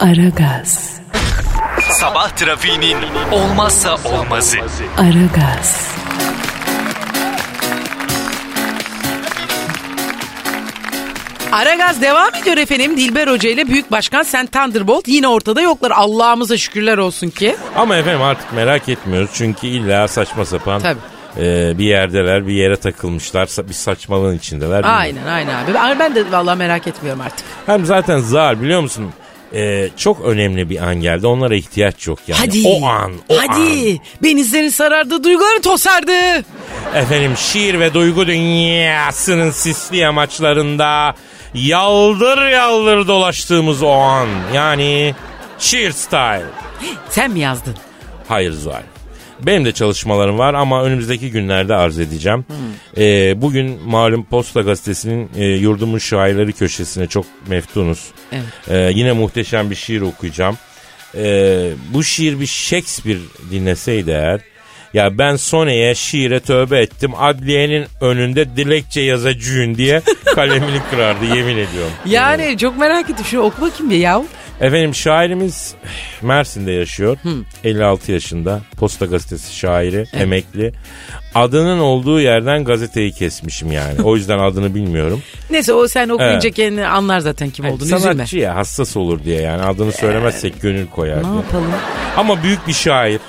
Aragaz, 0.00 0.90
Sabah 1.92 2.28
trafiğinin 2.30 2.96
olmazsa 3.32 3.94
olmazı. 4.04 4.56
Aragaz, 4.98 5.88
Aragaz 11.52 12.02
devam 12.02 12.34
ediyor 12.34 12.56
efendim. 12.56 12.96
Dilber 12.96 13.28
Hoca 13.28 13.50
ile 13.50 13.66
Büyük 13.66 13.90
Başkan 13.90 14.22
Sen 14.22 14.46
Thunderbolt 14.46 15.08
yine 15.08 15.28
ortada 15.28 15.60
yoklar. 15.60 15.90
Allah'ımıza 15.90 16.56
şükürler 16.56 16.98
olsun 16.98 17.30
ki. 17.30 17.56
Ama 17.76 17.96
efendim 17.96 18.22
artık 18.22 18.52
merak 18.52 18.88
etmiyoruz. 18.88 19.30
Çünkü 19.34 19.66
illa 19.66 20.08
saçma 20.08 20.44
sapan 20.44 20.82
Tabii. 20.82 20.98
e, 21.38 21.78
bir 21.78 21.84
yerdeler 21.84 22.46
bir 22.46 22.52
yere 22.54 22.76
takılmışlar. 22.76 23.46
sa- 23.46 23.68
Bir 23.68 23.74
saçmalığın 23.74 24.36
içindeler. 24.36 24.84
Aynen 24.84 25.26
aynen 25.26 25.54
abi. 25.64 25.98
Ben 25.98 26.14
de 26.14 26.32
vallahi 26.32 26.58
merak 26.58 26.86
etmiyorum 26.86 27.20
artık. 27.20 27.46
Hem 27.66 27.84
zaten 27.86 28.18
zar 28.18 28.62
biliyor 28.62 28.80
musun? 28.80 29.10
E, 29.54 29.88
çok 29.96 30.20
önemli 30.24 30.70
bir 30.70 30.82
an 30.82 30.94
geldi. 31.00 31.26
Onlara 31.26 31.54
ihtiyaç 31.54 32.06
yok 32.06 32.18
yani. 32.26 32.38
Hadi. 32.40 32.62
O 32.68 32.86
an. 32.86 33.12
O 33.28 33.34
an. 33.38 33.46
Hadi. 33.48 33.98
Benizlerin 34.22 34.68
sarardı, 34.68 35.24
duyguları 35.24 35.62
tosardı. 35.62 36.44
Efendim 36.94 37.32
şiir 37.36 37.80
ve 37.80 37.94
duygu 37.94 38.26
dünyasının 38.26 39.50
sisli 39.50 40.06
amaçlarında 40.06 41.14
yaldır 41.56 42.46
yaldır 42.46 43.08
dolaştığımız 43.08 43.82
o 43.82 43.90
an. 43.90 44.28
Yani 44.54 45.14
şiir 45.58 45.92
style. 45.92 46.46
Sen 47.08 47.30
mi 47.30 47.40
yazdın? 47.40 47.74
Hayır 48.28 48.52
Zuhal. 48.52 48.82
Benim 49.40 49.64
de 49.64 49.72
çalışmalarım 49.72 50.38
var 50.38 50.54
ama 50.54 50.82
önümüzdeki 50.82 51.30
günlerde 51.30 51.74
arz 51.74 51.98
edeceğim. 51.98 52.44
Ee, 52.98 53.42
bugün 53.42 53.80
malum 53.86 54.24
Posta 54.24 54.60
Gazetesi'nin 54.60 55.30
e, 55.36 55.44
yurdumun 55.44 55.98
şairleri 55.98 56.52
köşesine 56.52 57.06
çok 57.06 57.26
meftunuz. 57.46 58.04
Evet. 58.32 58.44
Ee, 58.68 58.90
yine 58.94 59.12
muhteşem 59.12 59.70
bir 59.70 59.74
şiir 59.74 60.00
okuyacağım. 60.00 60.58
Ee, 61.14 61.70
bu 61.94 62.04
şiir 62.04 62.40
bir 62.40 62.46
Shakespeare 62.46 63.18
dinleseydi 63.50 64.10
eğer. 64.10 64.40
Ya 64.96 65.18
ben 65.18 65.36
Sone'ye 65.36 65.94
şiire 65.94 66.40
tövbe 66.40 66.80
ettim. 66.80 67.12
Adliyenin 67.18 67.86
önünde 68.00 68.56
dilekçe 68.56 69.00
yazacağım 69.00 69.76
diye 69.76 70.02
kalemini 70.34 70.80
kırardı 70.90 71.24
yemin 71.24 71.56
ediyorum. 71.56 71.92
Yani 72.06 72.58
çok 72.58 72.78
merak 72.78 73.10
ettim. 73.10 73.24
Şunu 73.24 73.40
oku 73.40 73.62
bakayım 73.62 73.90
bir 73.90 73.96
yav. 73.96 74.22
Efendim 74.60 74.94
şairimiz 74.94 75.74
Mersin'de 76.22 76.72
yaşıyor. 76.72 77.16
56 77.64 78.12
yaşında. 78.12 78.60
Posta 78.76 79.06
gazetesi 79.06 79.56
şairi, 79.56 80.06
emekli. 80.12 80.72
Adının 81.34 81.78
olduğu 81.78 82.20
yerden 82.20 82.64
gazeteyi 82.64 83.12
kesmişim 83.12 83.72
yani. 83.72 84.02
O 84.02 84.16
yüzden 84.16 84.38
adını 84.38 84.74
bilmiyorum. 84.74 85.22
Neyse 85.50 85.72
o 85.72 85.88
sen 85.88 86.08
okuyunca 86.08 86.48
Evet. 86.48 86.54
kendini 86.54 86.86
anlar 86.86 87.20
zaten 87.20 87.50
kim 87.50 87.64
olduğunu. 87.64 87.84
Üzülme. 87.84 88.00
Sanatçı 88.00 88.38
ya 88.38 88.54
hassas 88.54 88.96
olur 88.96 89.24
diye 89.24 89.40
yani 89.40 89.62
adını 89.62 89.92
söylemezsek 89.92 90.62
gönül 90.62 90.86
koyar 90.86 91.16
Ne 91.22 91.36
yapalım? 91.36 91.72
Ama 92.16 92.42
büyük 92.42 92.68
bir 92.68 92.72
şair. 92.72 93.20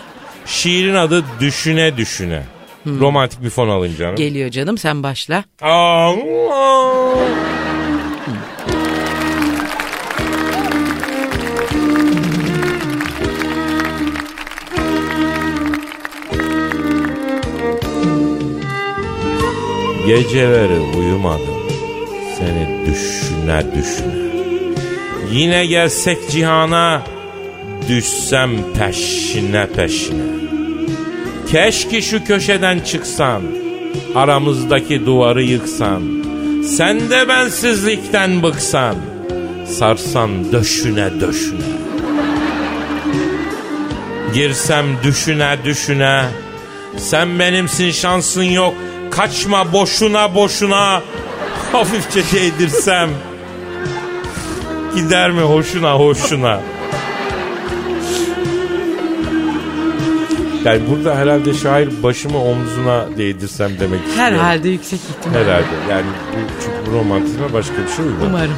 Şiirin 0.47 0.95
adı 0.95 1.23
Düşüne 1.39 1.97
Düşüne. 1.97 2.43
Romantik 2.87 3.43
bir 3.43 3.49
fon 3.49 3.69
alın 3.69 3.95
canım. 3.95 4.15
Geliyor 4.15 4.49
canım 4.49 4.77
sen 4.77 5.03
başla. 5.03 5.43
Allah. 5.61 7.17
Geceleri 20.07 20.79
uyumadım 20.97 21.57
seni 22.39 22.85
düşüne 22.85 23.65
düşüne. 23.75 24.27
Yine 25.31 25.65
gelsek 25.65 26.29
cihana 26.29 27.03
düşsem 27.89 28.51
peşine 28.79 29.67
peşine. 29.67 30.37
Keşke 31.51 32.01
şu 32.01 32.23
köşeden 32.23 32.79
çıksan, 32.79 33.41
aramızdaki 34.15 35.05
duvarı 35.05 35.43
yıksan, 35.43 36.01
sen 36.63 37.09
de 37.09 37.27
bensizlikten 37.27 38.43
bıksan, 38.43 38.95
sarsan 39.65 40.51
döşüne 40.51 41.21
döşüne. 41.21 41.77
Girsem 44.33 44.85
düşüne 45.03 45.57
düşüne, 45.63 46.23
sen 46.97 47.39
benimsin 47.39 47.91
şansın 47.91 48.43
yok, 48.43 48.73
kaçma 49.11 49.73
boşuna 49.73 50.35
boşuna, 50.35 51.01
hafifçe 51.71 52.21
değdirsem, 52.33 53.09
gider 54.95 55.31
mi 55.31 55.41
hoşuna 55.41 55.93
hoşuna. 55.93 56.61
Yani 60.67 60.81
burada 60.89 61.15
herhalde 61.15 61.53
şair 61.53 62.03
başımı 62.03 62.43
omzuna 62.43 63.05
değdirsem 63.17 63.71
demek 63.79 63.99
istiyor. 64.07 64.25
Herhalde 64.25 64.69
yüksek 64.69 64.99
ihtimal. 64.99 65.39
Herhalde. 65.39 65.65
Yani 65.89 66.05
bu, 66.33 66.63
çünkü 66.63 66.91
bu 66.91 66.95
romantizme 66.95 67.53
başka 67.53 67.73
bir 67.73 67.95
şey 67.95 68.05
uymuyor. 68.05 68.29
Umarım. 68.29 68.53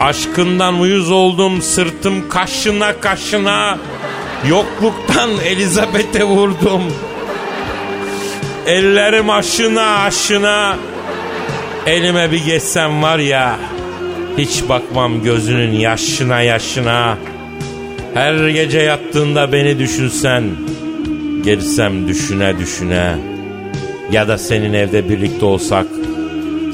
Aşkından 0.00 0.80
uyuz 0.80 1.10
oldum 1.10 1.62
sırtım 1.62 2.28
kaşına 2.28 3.00
kaşına. 3.00 3.78
Yokluktan 4.48 5.30
Elizabeth'e 5.44 6.24
vurdum. 6.24 6.82
Ellerim 8.66 9.30
aşına 9.30 9.98
aşına. 9.98 10.76
Elime 11.86 12.32
bir 12.32 12.44
geçsem 12.44 13.02
var 13.02 13.18
ya. 13.18 13.56
Hiç 14.38 14.68
bakmam 14.68 15.22
gözünün 15.22 15.72
yaşına 15.72 16.42
yaşına. 16.42 17.18
Her 18.16 18.48
gece 18.48 18.78
yattığında 18.78 19.52
beni 19.52 19.78
düşünsen. 19.78 20.44
Girsem 21.44 22.08
düşüne 22.08 22.58
düşüne. 22.58 23.16
Ya 24.10 24.28
da 24.28 24.38
senin 24.38 24.72
evde 24.72 25.08
birlikte 25.08 25.44
olsak. 25.44 25.86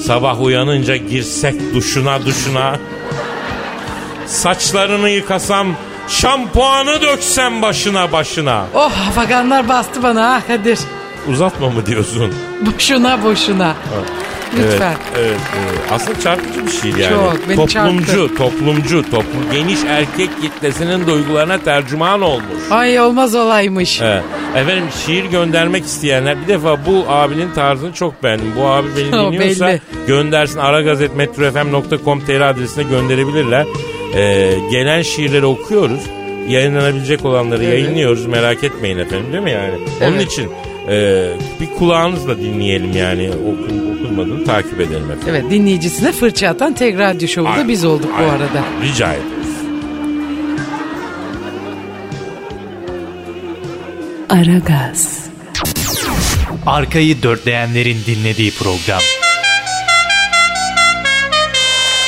Sabah 0.01 0.43
uyanınca 0.43 0.97
girsek 0.97 1.75
duşuna 1.75 2.27
duşuna. 2.27 2.79
Saçlarını 4.27 5.09
yıkasam, 5.09 5.67
şampuanı 6.09 7.01
döksem 7.01 7.63
başına 7.63 8.13
başına. 8.13 8.67
Oh 8.75 8.93
hafaganlar 8.93 9.69
bastı 9.69 10.03
bana 10.03 10.33
ha 10.33 10.43
Kadir. 10.47 10.79
Uzatma 11.29 11.71
mı 11.71 11.87
diyorsun? 11.87 12.35
Boşuna 12.67 13.25
boşuna. 13.25 13.75
Lütfen. 14.59 14.95
Evet, 15.19 15.29
evet, 15.29 15.41
evet. 15.69 15.81
Aslında 15.91 16.21
çarpıcı 16.21 16.67
bir 16.67 16.71
şiir 16.73 16.97
yani. 16.97 17.15
Çok, 17.15 17.49
beni 17.49 17.57
toplumcu, 17.57 18.07
çarptı. 18.13 18.35
toplumcu, 18.37 19.11
toplum 19.11 19.53
geniş 19.53 19.79
erkek 19.89 20.31
kitlesinin 20.43 21.07
duygularına 21.07 21.59
tercüman 21.59 22.23
olmuş. 22.23 22.63
Ay 22.71 23.01
olmaz 23.01 23.35
olaymış. 23.35 24.01
Evet. 24.03 24.23
Efendim 24.57 24.85
şiir 25.07 25.25
göndermek 25.25 25.85
isteyenler 25.85 26.43
bir 26.43 26.49
defa 26.49 26.87
bu 26.87 27.05
abinin 27.09 27.51
tarzını 27.55 27.93
çok 27.93 28.23
beğendim. 28.23 28.53
Bu 28.59 28.67
abi 28.67 28.89
beni 28.97 29.13
dinliyorsa 29.13 29.67
belli. 29.69 29.81
göndersin 30.07 30.59
aragazetmetrofm.com.tr 30.59 32.41
adresine 32.41 32.83
gönderebilirler. 32.85 33.67
Ee, 34.17 34.53
gelen 34.71 35.03
şiirleri 35.03 35.47
okuyoruz. 35.47 36.01
Yayınlanabilecek 36.49 37.25
olanları 37.25 37.65
yayınlıyoruz. 37.65 38.27
Merak 38.27 38.65
etmeyin 38.65 38.99
efendim 38.99 39.33
değil 39.33 39.43
mi 39.45 39.51
yani? 39.51 39.75
Onun 40.03 40.13
Evet. 40.17 40.33
için 40.33 40.51
e, 40.91 41.29
bir 41.61 41.67
kulağınızla 41.79 42.39
dinleyelim 42.39 42.93
yani 42.97 43.31
okun, 43.31 43.95
okunmadığını 43.97 44.45
takip 44.45 44.81
edelim 44.81 45.11
efendim. 45.11 45.25
Evet 45.29 45.51
dinleyicisine 45.51 46.13
fırça 46.13 46.49
atan 46.49 46.73
tek 46.75 46.99
radyo 46.99 47.29
şovu 47.29 47.47
da 47.47 47.69
biz 47.69 47.85
olduk 47.85 48.11
bu 48.13 48.17
aynen. 48.17 48.29
arada. 48.31 48.65
Rica 48.83 49.13
ederim. 49.13 49.27
Aragaz, 54.29 55.23
Arkayı 56.67 57.23
dörtleyenlerin 57.23 57.99
dinlediği 58.07 58.51
program. 58.51 59.01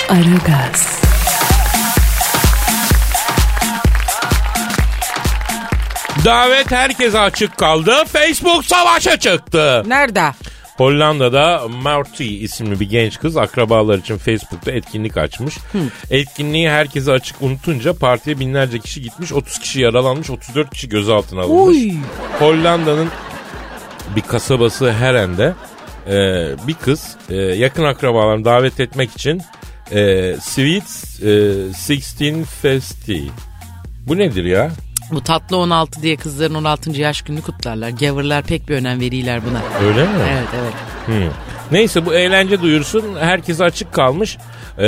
Aragaz, 0.08 0.93
Davet 6.24 6.70
herkese 6.70 7.18
açık 7.18 7.58
kaldı. 7.58 7.92
Facebook 8.04 8.64
savaşa 8.64 9.18
çıktı. 9.18 9.82
Nerede? 9.86 10.22
Hollanda'da 10.76 11.68
Marty 11.68 12.44
isimli 12.44 12.80
bir 12.80 12.90
genç 12.90 13.18
kız 13.18 13.36
akrabalar 13.36 13.98
için 13.98 14.18
Facebook'ta 14.18 14.72
etkinlik 14.72 15.16
açmış. 15.16 15.54
Etkinliği 16.10 16.70
herkese 16.70 17.12
açık 17.12 17.42
unutunca 17.42 17.92
partiye 17.92 18.38
binlerce 18.38 18.78
kişi 18.78 19.02
gitmiş. 19.02 19.32
30 19.32 19.58
kişi 19.58 19.80
yaralanmış, 19.80 20.30
34 20.30 20.70
kişi 20.70 20.88
gözaltına 20.88 21.40
alınmış. 21.40 21.76
Uy. 21.76 21.92
Hollanda'nın 22.38 23.08
bir 24.16 24.22
kasabası 24.22 24.92
Heren'de 24.92 25.54
e, 26.06 26.16
bir 26.66 26.74
kız 26.74 27.16
e, 27.30 27.36
yakın 27.36 27.84
akrabalarını 27.84 28.44
davet 28.44 28.80
etmek 28.80 29.10
için 29.10 29.42
e, 29.90 30.34
Sweet 30.40 30.84
e, 31.22 32.32
16 32.32 32.44
Festi. 32.62 33.22
Bu 34.06 34.18
nedir 34.18 34.44
ya? 34.44 34.70
Bu 35.11 35.20
tatlı 35.20 35.56
16 35.56 36.02
diye 36.02 36.16
kızların 36.16 36.54
16. 36.54 36.90
yaş 36.90 37.23
gününü 37.23 37.42
kutlarlar. 37.42 37.88
Gavurlar 37.88 38.42
pek 38.42 38.68
bir 38.68 38.75
önem 38.75 39.00
veriyorlar 39.00 39.40
buna. 39.50 39.87
Öyle 39.88 40.02
mi? 40.02 40.11
Evet 40.30 40.49
evet. 40.61 40.73
Hmm. 41.06 41.30
Neyse 41.73 42.06
bu 42.06 42.14
eğlence 42.14 42.62
duyurusun 42.62 43.04
herkese 43.20 43.64
açık 43.64 43.92
kalmış. 43.92 44.38
Ee, 44.78 44.82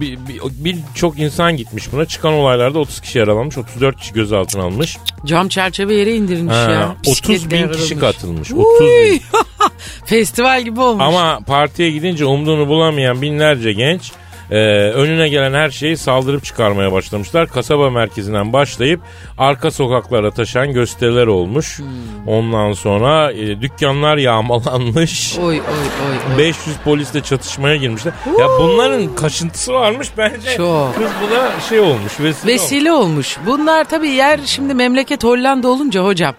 bir, 0.00 0.18
bir, 0.28 0.38
birçok 0.64 1.18
insan 1.18 1.56
gitmiş 1.56 1.92
buna. 1.92 2.04
Çıkan 2.04 2.32
olaylarda 2.32 2.78
30 2.78 3.00
kişi 3.00 3.18
yaralanmış, 3.18 3.58
34 3.58 3.96
kişi 3.96 4.12
gözaltına 4.12 4.62
alınmış. 4.62 4.98
Cam 5.24 5.48
çerçeve 5.48 5.94
yere 5.94 6.14
indirilmiş 6.14 6.54
Ha, 6.54 6.70
ya. 6.70 6.96
30 7.06 7.28
bin 7.28 7.34
Bisikletler 7.34 7.72
kişi 7.72 7.98
katılmış. 7.98 8.52
30 8.52 8.80
Uy. 8.80 9.10
bin. 9.10 9.22
Festival 10.04 10.62
gibi 10.62 10.80
olmuş. 10.80 11.04
Ama 11.06 11.40
partiye 11.46 11.90
gidince 11.90 12.24
umduğunu 12.24 12.68
bulamayan 12.68 13.22
binlerce 13.22 13.72
genç 13.72 14.12
Ee, 14.50 14.56
önüne 14.90 15.28
gelen 15.28 15.54
her 15.54 15.70
şeyi 15.70 15.96
saldırıp 15.96 16.44
çıkarmaya 16.44 16.92
başlamışlar. 16.92 17.48
Kasaba 17.48 17.90
merkezinden 17.90 18.52
başlayıp 18.52 19.00
arka 19.38 19.70
sokaklara 19.70 20.30
taşan 20.30 20.72
gösteriler 20.72 21.26
olmuş. 21.26 21.78
Hmm. 21.78 21.86
Ondan 22.26 22.72
sonra 22.72 23.32
e, 23.32 23.60
dükkanlar 23.60 24.16
yağmalanmış. 24.16 25.38
Oy 25.38 25.44
oy 25.46 25.56
oy 25.56 26.32
oy. 26.32 26.38
500 26.38 26.76
polisle 26.76 27.20
çatışmaya 27.20 27.76
girmişler. 27.76 28.12
Ya 28.38 28.46
bunların 28.60 29.14
kaşıntısı 29.14 29.72
varmış 29.72 30.08
bence. 30.18 30.56
Çok. 30.56 30.94
Kız 30.94 31.10
buna 31.22 31.60
şey 31.60 31.80
olmuş 31.80 32.20
vesile, 32.20 32.52
olmuş. 32.52 32.62
Vesile 32.62 32.92
olmuş. 32.92 33.36
Bunlar 33.46 33.84
tabii 33.84 34.08
yer 34.08 34.40
şimdi 34.44 34.74
memleket 34.74 35.24
Hollanda 35.24 35.68
olunca 35.68 36.04
hocam. 36.04 36.34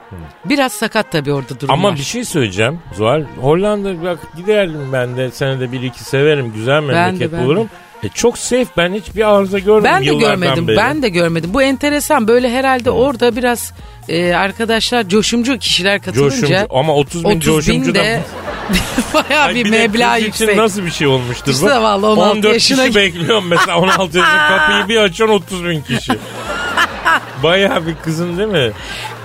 Biraz 0.46 0.72
sakat 0.72 1.12
tabii 1.12 1.34
orada 1.34 1.60
durumlar. 1.60 1.74
Ama 1.74 1.96
bir 1.96 2.04
şey 2.04 2.26
söyleyeceğim 2.26 2.80
Zuhal. 2.98 3.24
Hollanda 3.42 4.04
bak 4.04 4.20
giderdim 4.38 4.90
ben 4.94 5.18
de 5.18 5.32
senede 5.32 5.72
bir 5.72 5.82
iki 5.82 6.04
severim. 6.04 6.54
Güzel 6.56 6.84
memleket 6.84 7.32
ben 7.32 7.40
de. 7.40 7.46
bulurum. 7.46 7.70
E, 8.04 8.10
çok 8.10 8.38
safe 8.38 8.66
ben 8.78 8.94
hiçbir 8.94 9.30
arıza 9.36 9.60
görmedim 9.60 9.92
ben 9.94 10.02
de 10.06 10.14
görmedim. 10.20 10.68
beri. 10.68 10.78
Ben 10.78 11.02
de 11.04 11.10
görmedim. 11.10 11.50
Bu 11.54 11.62
enteresan. 11.62 12.28
Böyle 12.28 12.50
herhalde 12.50 12.92
orada 12.92 13.36
biraz 13.36 13.74
e, 14.10 14.34
arkadaşlar 14.34 15.10
coşumcu 15.10 15.58
kişiler 15.58 16.02
katılınca 16.02 16.36
Coşumcu 16.48 16.68
ama 16.70 16.96
30 16.96 17.24
bin 17.24 17.30
30 17.30 17.36
bin 17.36 17.40
coşumcu 17.40 17.96
da... 17.96 18.00
de 18.00 18.22
bayağı 19.14 19.44
Ay 19.46 19.56
bir, 19.56 19.66
bir 19.66 19.70
meblağ 19.70 20.10
kız 20.14 20.18
için 20.18 20.26
yüksek. 20.28 20.56
nasıl 20.56 20.86
bir 20.86 20.92
şey 20.92 21.08
olmuştur 21.08 21.52
İşte 21.52 21.66
bu? 21.66 21.70
vallahi 21.70 22.06
16 22.12 22.32
14 22.32 22.54
yaşına- 22.54 22.84
kişi 22.86 22.96
bekliyorum 22.96 23.48
mesela 23.48 23.78
16 23.80 24.18
yaşında 24.18 24.48
kapıyı 24.48 24.88
bir 24.88 24.98
açan 24.98 25.30
30 25.30 25.66
bin 25.66 25.82
kişi. 25.82 26.12
Bayağı 27.44 27.88
bir 27.88 27.96
kızın 27.96 28.38
değil 28.38 28.50
mi? 28.50 28.72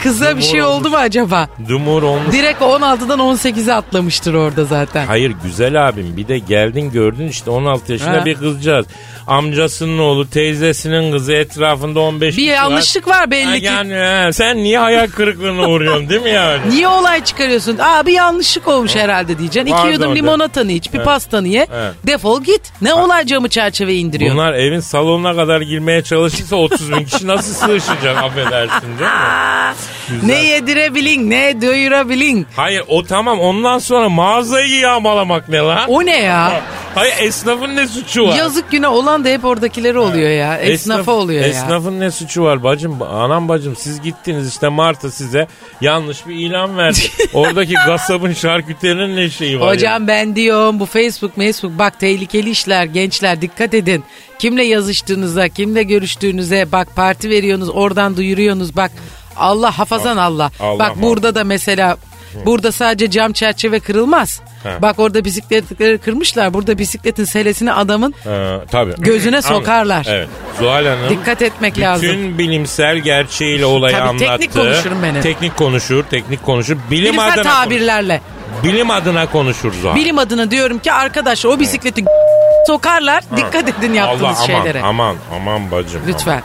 Kıza 0.02 0.36
bir 0.36 0.42
şey 0.42 0.60
Dumur 0.60 0.70
oldu 0.72 0.90
mu 0.90 0.96
acaba? 0.96 1.48
Dumur 1.68 2.02
olmuş. 2.02 2.32
Direkt 2.32 2.62
16'dan 2.62 3.18
18'e 3.18 3.72
atlamıştır 3.72 4.34
orada 4.34 4.64
zaten. 4.64 5.06
Hayır 5.06 5.34
güzel 5.44 5.88
abim 5.88 6.16
bir 6.16 6.28
de 6.28 6.38
geldin 6.38 6.90
gördün 6.90 7.28
işte 7.28 7.50
16 7.50 7.92
yaşında 7.92 8.20
Ha. 8.20 8.24
bir 8.24 8.34
kızcağız. 8.34 8.86
Amcasının 9.26 9.98
oğlu 9.98 10.30
teyzesinin 10.30 11.12
kızı 11.12 11.32
etrafında 11.32 12.00
15 12.00 12.28
Bir 12.28 12.36
kişi 12.36 12.42
yanlışlık 12.50 13.08
var 13.08 13.16
Ha, 13.20 13.30
belli 13.30 13.60
ki. 13.60 13.66
Yani 13.66 13.94
he, 13.94 14.32
sen 14.32 14.56
niye 14.56 14.78
hayal 14.78 15.06
kırıklığına 15.10 15.68
uğruyorsun 15.68 16.08
değil 16.08 16.22
mi 16.22 16.30
yani? 16.30 16.60
Niye 16.70 16.88
olay 16.88 17.24
çıkarıyorsun? 17.24 17.78
Aa 17.78 18.06
bir 18.06 18.12
yanlışlık 18.12 18.68
olmuş 18.68 18.96
herhalde 18.96 19.38
diyeceksin. 19.38 19.66
İki 19.66 19.76
Pardon 19.76 19.92
yudum 19.92 20.10
de. 20.12 20.16
limonatanı 20.18 20.72
iç, 20.72 20.92
bir 20.92 20.98
He. 20.98 21.02
pastanı 21.02 21.48
ye. 21.48 21.60
He. 21.60 22.06
Defol 22.06 22.42
git. 22.44 22.62
Ne 22.82 22.94
olay 22.94 23.26
camı 23.26 23.48
çerçeve 23.48 23.94
indiriyor. 23.94 24.34
Bunlar 24.34 24.52
evin 24.54 24.80
salonuna 24.80 25.36
kadar 25.36 25.60
girmeye 25.60 26.02
çalışırsa 26.02 26.56
30 26.56 26.92
bin 26.92 27.04
kişi 27.04 27.26
nasıl 27.26 27.54
sığışacak 27.66 28.16
affedersin 28.22 28.98
değil 28.98 29.10
mi? 29.10 29.74
Güzel. 30.10 30.26
Ne 30.26 30.44
yedirebilin, 30.44 31.30
ne 31.30 31.62
doyurabilin. 31.62 32.46
Hayır 32.56 32.82
o 32.88 33.02
tamam 33.04 33.40
ondan 33.40 33.78
sonra 33.78 34.08
mağazayı 34.08 34.78
yağmalamak 34.78 35.48
ne 35.48 35.58
lan? 35.58 35.88
O 35.90 36.06
ne 36.06 36.18
ya? 36.18 36.60
Hayır 36.96 37.14
esnafın 37.20 37.76
ne 37.76 37.88
suçu 37.88 38.26
var? 38.26 38.36
Yazık 38.36 38.70
günah 38.70 38.92
olan 38.92 39.24
da 39.24 39.28
hep 39.28 39.44
oradakileri 39.44 39.98
oluyor 39.98 40.30
ya. 40.30 40.58
Esnafa 40.58 41.02
Esnaf- 41.02 41.14
oluyor 41.14 41.42
ya. 41.42 41.48
Esnafın 41.48 42.00
ne 42.00 42.10
suçu 42.10 42.42
var 42.42 42.62
bacım? 42.62 43.02
Anam 43.02 43.48
bacım 43.48 43.76
siz 43.76 44.02
gittiniz 44.02 44.48
işte 44.48 44.68
Mart'a 44.68 45.10
size 45.10 45.46
yanlış 45.80 46.26
bir 46.26 46.34
ilan 46.34 46.78
verdi. 46.78 46.98
Oradaki 47.32 47.74
kasabın 47.74 48.32
şarküterinin 48.32 49.16
ne 49.16 49.30
şeyi 49.30 49.60
var? 49.60 49.68
Hocam 49.74 50.08
ben 50.08 50.36
diyorum 50.36 50.80
bu 50.80 50.86
Facebook, 50.86 51.36
Facebook 51.36 51.78
bak 51.78 52.00
tehlikeli 52.00 52.50
işler 52.50 52.84
gençler 52.84 53.40
dikkat 53.40 53.74
edin. 53.74 54.04
Kimle 54.38 54.64
yazıştığınıza, 54.64 55.48
kimle 55.48 55.82
görüştüğünüze 55.82 56.72
bak 56.72 56.88
parti 56.96 57.30
veriyorsunuz 57.30 57.70
oradan 57.74 58.16
duyuruyorsunuz 58.16 58.76
bak. 58.76 58.90
Allah 59.36 59.78
hafazan 59.78 60.16
Allah. 60.16 60.50
Allah 60.60 60.78
bak 60.78 60.92
Allah. 60.96 61.02
burada 61.02 61.34
da 61.34 61.44
mesela 61.44 61.96
burada 62.44 62.72
sadece 62.72 63.10
cam 63.10 63.32
çerçeve 63.32 63.80
kırılmaz. 63.80 64.40
He. 64.62 64.82
Bak 64.82 64.98
orada 64.98 65.24
bisikletleri 65.24 65.98
kırmışlar. 65.98 66.54
Burada 66.54 66.78
bisikletin 66.78 67.24
selesini 67.24 67.72
adamın 67.72 68.14
Ee, 68.26 68.58
tabii. 68.70 68.94
Gözüne 68.98 69.42
sokarlar. 69.42 70.06
Evet. 70.10 70.28
Zuhal 70.58 70.86
Hanım. 70.86 71.10
dikkat 71.10 71.42
etmek 71.42 71.72
bütün 71.74 71.82
lazım. 71.86 72.38
bilimsel 72.38 72.98
gerçeğiyle 72.98 73.66
olayı 73.66 73.96
Tabii 73.96 74.08
anlattı. 74.08 74.26
teknik 74.26 74.52
konuşurum 74.52 75.02
benim. 75.02 75.20
Teknik 75.22 75.56
konuşur, 75.56 76.04
teknik 76.04 76.42
konuşur. 76.44 76.76
Bilim 76.90 77.04
Bilimsel 77.12 77.32
adına 77.32 77.42
tabirlerle. 77.64 78.20
bilim 78.64 78.90
adına 78.90 79.30
konuşur 79.30 79.72
Zuhal. 79.82 79.94
Bilim 79.94 80.18
adına 80.18 80.50
diyorum 80.50 80.78
ki 80.78 80.92
arkadaşlar 80.92 81.50
o 81.50 81.60
bisikleti 81.60 82.04
sokarlar. 82.66 83.24
Dikkat 83.36 83.68
edin 83.68 83.92
yaptığınız 83.94 84.22
Allah 84.22 84.34
aman, 84.36 84.46
şeylere. 84.46 84.82
aman 84.82 85.16
aman 85.34 85.70
bacım. 85.70 86.00
Lütfen. 86.06 86.42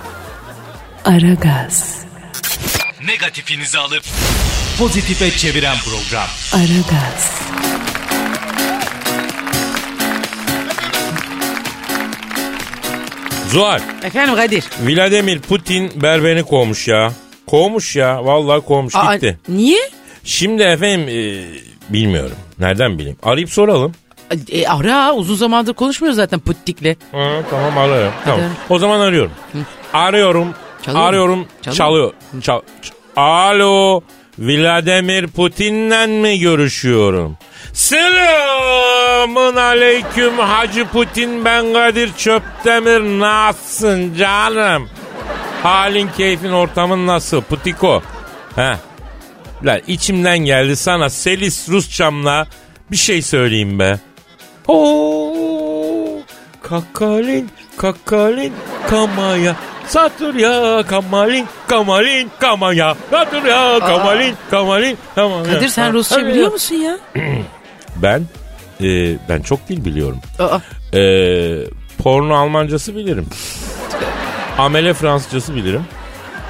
Aragaz, 1.05 1.95
Negatifinizi 3.07 3.77
alıp 3.79 4.03
pozitife 4.81 5.31
çeviren 5.31 5.75
program. 5.77 6.27
Aragaz, 6.53 7.41
Zuhal, 13.49 13.79
Efendim 14.03 14.35
Kadir. 14.35 14.63
Vladimir 14.81 15.39
Putin 15.39 15.91
berbeni 16.01 16.43
kovmuş 16.43 16.87
ya. 16.87 17.11
Kovmuş 17.47 17.95
ya. 17.95 18.25
Vallahi 18.25 18.61
kovmuş 18.61 18.95
Aa, 18.95 19.15
gitti. 19.15 19.39
niye? 19.49 19.79
Şimdi 20.23 20.63
efendim 20.63 21.07
e, 21.09 21.43
bilmiyorum. 21.93 22.35
Nereden 22.59 22.99
bileyim? 22.99 23.17
Arayıp 23.23 23.49
soralım. 23.49 23.91
E, 24.51 24.67
ara 24.67 25.13
uzun 25.13 25.35
zamandır 25.35 25.73
konuşmuyoruz 25.73 26.15
zaten 26.15 26.39
Puttik'le. 26.39 26.95
Ha, 27.11 27.29
tamam 27.49 27.77
arıyorum. 27.77 28.13
Tamam. 28.25 28.41
O 28.69 28.79
zaman 28.79 28.99
arıyorum. 28.99 29.31
Arıyorum. 29.93 30.53
Çalıyor 30.85 31.01
mu? 31.03 31.07
arıyorum. 31.09 31.47
Çalıyor. 31.61 31.77
Çalıyor. 31.77 32.13
Çal, 32.41 32.59
ç- 32.83 33.19
Alo. 33.21 34.01
Vladimir 34.41 35.27
Putin'le 35.27 36.07
mi 36.07 36.39
görüşüyorum? 36.39 37.37
Selamun 37.73 39.55
aleyküm 39.55 40.39
Hacı 40.39 40.85
Putin 40.85 41.45
ben 41.45 41.73
Kadir 41.73 42.13
Çöptemir 42.17 43.19
nasılsın 43.19 44.15
canım? 44.15 44.89
Halin 45.63 46.09
keyfin 46.17 46.51
ortamın 46.51 47.07
nasıl 47.07 47.41
Putiko? 47.41 48.03
He. 48.55 48.75
Lan 49.63 49.79
içimden 49.87 50.37
geldi 50.37 50.75
sana 50.75 51.09
Selis 51.09 51.69
Rusçamla 51.69 52.47
bir 52.91 52.97
şey 52.97 53.21
söyleyeyim 53.21 53.79
be. 53.79 53.99
Oo, 54.67 56.21
kakalin, 56.61 57.49
kakalin, 57.77 58.53
kamaya. 58.89 59.55
Satır 59.91 60.35
ya 60.35 60.83
kamalin, 60.87 61.47
kamalin, 61.67 62.31
kamaya. 62.39 62.95
Satır 63.11 63.43
ya 63.43 63.79
kamalin, 63.79 64.35
kamalin, 64.51 64.97
kamaya. 65.15 65.43
Kadir 65.43 65.67
sen 65.67 65.83
Ha, 65.83 65.93
Rusça 65.93 66.27
biliyor 66.27 66.43
ya. 66.45 66.49
musun 66.49 66.75
ya? 66.75 66.97
Ben, 67.95 68.23
e, 68.81 69.17
ben 69.29 69.41
çok 69.41 69.67
dil 69.69 69.85
biliyorum. 69.85 70.19
Aa, 70.39 70.59
E, 70.97 71.01
porno 72.03 72.35
Almancası 72.35 72.95
bilirim. 72.95 73.27
Amele 74.57 74.93
Fransızcası 74.93 75.55
bilirim. 75.55 75.85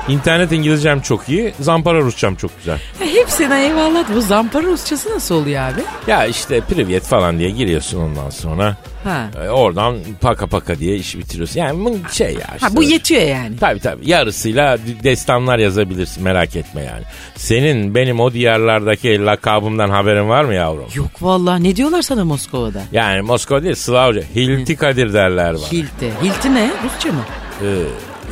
İnternet 0.08 0.52
İngilizcem 0.52 1.02
çok 1.02 1.30
iyi. 1.30 1.54
Zampara 1.60 2.00
Rusçam 2.02 2.36
çok 2.36 2.58
güzel. 2.58 2.80
ya 3.02 3.08
hepsine 3.22 3.66
eyvallah. 3.66 4.04
Bu 4.16 4.22
zampara 4.22 4.64
Rusçası 4.64 5.10
nasıl 5.16 5.36
oluyor 5.36 5.62
abi? 5.64 5.82
Ya 6.08 6.26
işte 6.26 6.62
privyet 6.62 7.04
falan 7.04 7.40
diye 7.40 7.50
giriyorsun 7.50 8.00
ondan 8.00 8.30
sonra. 8.30 8.76
Ha. 9.04 9.28
E, 9.46 9.50
oradan 9.50 9.98
paka 10.22 10.48
paka 10.48 10.80
diye 10.80 10.96
işi 10.96 11.20
bitiriyorsun. 11.20 11.60
Yani 11.60 11.86
bu 11.86 11.98
şey 12.12 12.28
ya 12.34 12.48
işte. 12.56 12.68
Ha 12.68 12.76
bu 12.76 12.84
yetiyor 12.84 13.22
yani. 13.22 13.58
Tabii 13.60 13.80
tabii 13.80 14.10
yarısıyla 14.10 14.78
destanlar 15.04 15.60
yazabilirsin 15.60 16.24
merak 16.24 16.56
etme 16.56 16.84
yani. 16.84 17.04
Senin 17.36 17.96
benim 17.96 18.20
o 18.20 18.34
diyarlardaki 18.34 19.26
lakabımdan 19.26 19.90
haberin 19.90 20.30
var 20.30 20.44
mı 20.44 20.54
yavrum? 20.54 20.86
Yok 20.96 21.12
vallahi 21.22 21.64
ne 21.64 21.76
diyorlar 21.76 22.02
sana 22.02 22.26
Moskova'da? 22.26 22.82
Yani 22.92 23.22
Moskova 23.22 23.64
değil 23.64 23.76
Slavca. 23.76 24.22
Hilti 24.36 24.76
Kadir 24.76 25.14
derler 25.14 25.54
bana. 25.56 25.72
Hilti. 25.72 26.12
Hilti 26.24 26.54
ne? 26.56 26.70
Rusça 26.86 27.10
mı? 27.12 27.22
Ee, 27.64 27.66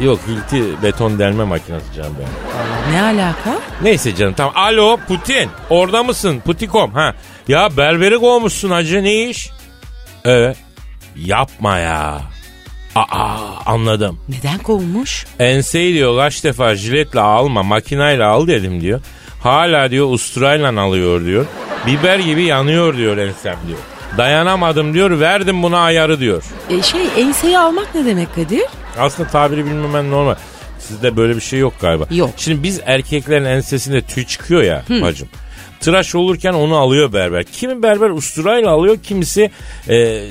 yok 0.01 0.19
Hilti 0.27 0.83
beton 0.83 1.19
delme 1.19 1.43
makinesi 1.43 1.93
canım 1.95 2.15
benim. 2.19 2.93
Ne 2.93 3.01
alaka? 3.01 3.59
Neyse 3.81 4.15
canım 4.15 4.33
tamam. 4.33 4.53
Alo 4.55 4.97
Putin 5.07 5.49
orada 5.69 6.03
mısın? 6.03 6.41
Putikom 6.45 6.93
ha. 6.93 7.15
Ya 7.47 7.77
berberi 7.77 8.17
kovmuşsun 8.17 8.69
hacı 8.69 9.03
ne 9.03 9.29
iş? 9.29 9.49
Evet. 10.25 10.57
Yapma 11.15 11.77
ya. 11.77 12.21
Aa 12.95 13.37
anladım. 13.65 14.19
Neden 14.29 14.57
kovmuş? 14.57 15.25
Enseyi 15.39 15.93
diyor 15.93 16.17
kaç 16.17 16.43
defa 16.43 16.75
jiletle 16.75 17.19
alma 17.19 17.63
makinayla 17.63 18.29
al 18.29 18.47
dedim 18.47 18.81
diyor. 18.81 19.01
Hala 19.43 19.91
diyor 19.91 20.11
usturayla 20.11 20.81
alıyor 20.81 21.25
diyor. 21.25 21.45
Biber 21.87 22.19
gibi 22.19 22.43
yanıyor 22.43 22.97
diyor 22.97 23.17
ensem 23.17 23.55
diyor. 23.67 23.79
Dayanamadım 24.17 24.93
diyor 24.93 25.19
verdim 25.19 25.63
buna 25.63 25.79
ayarı 25.79 26.19
diyor. 26.19 26.43
E 26.69 26.81
şey 26.81 27.01
enseyi 27.17 27.59
almak 27.59 27.95
ne 27.95 28.05
demek 28.05 28.35
Kadir? 28.35 28.63
Aslında 28.99 29.29
tabiri 29.29 29.65
bilmemen 29.65 30.11
normal. 30.11 30.35
Sizde 30.79 31.17
böyle 31.17 31.35
bir 31.35 31.41
şey 31.41 31.59
yok 31.59 31.73
galiba. 31.81 32.05
Yok. 32.11 32.29
Şimdi 32.37 32.63
biz 32.63 32.79
erkeklerin 32.85 33.45
ensesinde 33.45 34.01
tüy 34.01 34.25
çıkıyor 34.25 34.63
ya 34.63 34.83
bacım. 34.89 35.27
Tıraş 35.79 36.15
olurken 36.15 36.53
onu 36.53 36.77
alıyor 36.77 37.13
berber. 37.13 37.43
Kimi 37.43 37.83
berber 37.83 38.09
usturayla 38.09 38.69
alıyor, 38.69 38.97
kimisi 39.03 39.51
e, 39.89 40.23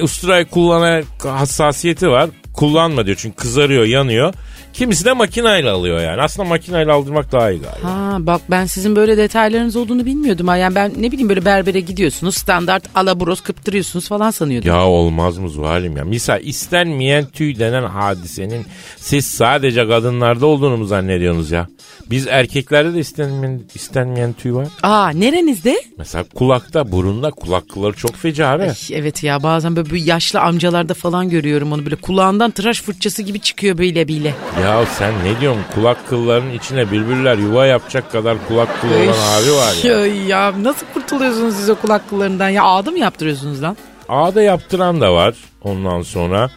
usturayı 0.00 0.44
kullanan 0.44 1.04
hassasiyeti 1.18 2.10
var. 2.10 2.30
Kullanma 2.52 3.06
diyor 3.06 3.16
çünkü 3.20 3.36
kızarıyor, 3.36 3.84
yanıyor. 3.84 4.34
Kimisi 4.76 5.04
de 5.04 5.12
makinayla 5.12 5.74
alıyor 5.74 6.00
yani. 6.00 6.22
Aslında 6.22 6.48
makinayla 6.48 6.94
aldırmak 6.94 7.32
daha 7.32 7.50
iyi 7.50 7.60
galiba. 7.60 7.92
Ha 7.92 8.16
bak 8.20 8.40
ben 8.50 8.66
sizin 8.66 8.96
böyle 8.96 9.16
detaylarınız 9.16 9.76
olduğunu 9.76 10.06
bilmiyordum. 10.06 10.48
Ha. 10.48 10.56
Yani 10.56 10.74
ben 10.74 10.92
ne 10.98 11.12
bileyim 11.12 11.28
böyle 11.28 11.44
berbere 11.44 11.80
gidiyorsunuz 11.80 12.34
standart 12.34 12.84
alaburos 12.94 13.40
kıptırıyorsunuz 13.40 14.08
falan 14.08 14.30
sanıyordum. 14.30 14.68
Ya 14.68 14.86
olmaz 14.86 15.38
mı 15.38 15.48
Zuhal'im 15.48 15.96
ya? 15.96 16.04
Misal 16.04 16.40
istenmeyen 16.42 17.24
tüy 17.26 17.58
denen 17.58 17.82
hadisenin 17.82 18.66
siz 18.96 19.26
sadece 19.26 19.88
kadınlarda 19.88 20.46
olduğunu 20.46 20.76
mu 20.76 20.84
zannediyorsunuz 20.84 21.50
ya? 21.50 21.66
Biz 22.10 22.26
erkeklerde 22.26 22.94
de 22.94 22.98
istenmeyen, 22.98 23.62
istenmeyen 23.74 24.32
tüy 24.32 24.52
var. 24.52 24.68
Aa 24.82 25.10
nerenizde? 25.10 25.82
Mesela 25.98 26.24
kulakta, 26.34 26.92
burunda 26.92 27.30
kulak 27.30 27.68
kılları 27.68 27.96
çok 27.96 28.16
feci 28.16 28.44
abi. 28.44 28.62
Ay, 28.62 28.74
evet 28.90 29.22
ya 29.22 29.42
bazen 29.42 29.76
böyle 29.76 29.90
bir 29.90 30.04
yaşlı 30.04 30.40
amcalarda 30.40 30.94
falan 30.94 31.30
görüyorum 31.30 31.72
onu 31.72 31.84
böyle 31.84 31.96
kulağından 31.96 32.50
tıraş 32.50 32.82
fırçası 32.82 33.22
gibi 33.22 33.40
çıkıyor 33.40 33.78
böyle 33.78 34.08
bile. 34.08 34.34
Ya 34.62 34.65
sen 34.98 35.12
ne 35.24 35.40
diyorsun? 35.40 35.62
Kulak 35.74 36.08
kıllarının 36.08 36.52
içine 36.52 36.90
bülbüller 36.90 37.36
yuva 37.38 37.66
yapacak 37.66 38.12
kadar 38.12 38.36
kulak 38.48 38.80
kılı 38.80 38.94
olan 38.94 39.02
abi 39.06 39.52
var 39.52 39.84
ya. 39.84 40.06
Ya 40.06 40.52
nasıl 40.62 40.86
kurtuluyorsunuz 40.94 41.54
siz 41.56 41.70
o 41.70 41.74
kulak 41.74 42.08
kıllarından 42.10 42.48
ya 42.48 42.62
ağda 42.64 42.90
mı 42.90 42.98
yaptırıyorsunuz 42.98 43.62
lan? 43.62 43.76
Ağda 44.08 44.42
yaptıran 44.42 45.00
da 45.00 45.14
var 45.14 45.34
ondan 45.62 46.02
sonra. 46.02 46.50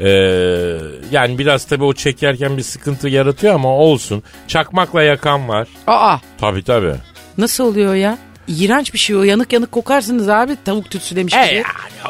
Ee, 0.00 0.08
yani 1.10 1.38
biraz 1.38 1.64
tabii 1.64 1.84
o 1.84 1.92
çekerken 1.92 2.56
bir 2.56 2.62
sıkıntı 2.62 3.08
yaratıyor 3.08 3.54
ama 3.54 3.68
olsun. 3.68 4.22
Çakmakla 4.48 5.02
yakan 5.02 5.48
var. 5.48 5.68
Aa 5.86 6.16
Tabii 6.40 6.62
tabii. 6.64 6.94
nasıl 7.38 7.64
oluyor 7.64 7.94
ya? 7.94 8.18
İğrenç 8.48 8.94
bir 8.94 8.98
şey 8.98 9.16
o 9.16 9.22
yanık 9.22 9.52
yanık 9.52 9.72
kokarsınız 9.72 10.28
abi 10.28 10.56
tavuk 10.64 10.90
tütsülemiş 10.90 11.34
E 11.34 11.46
gibi. 11.46 11.54
yani 11.54 11.64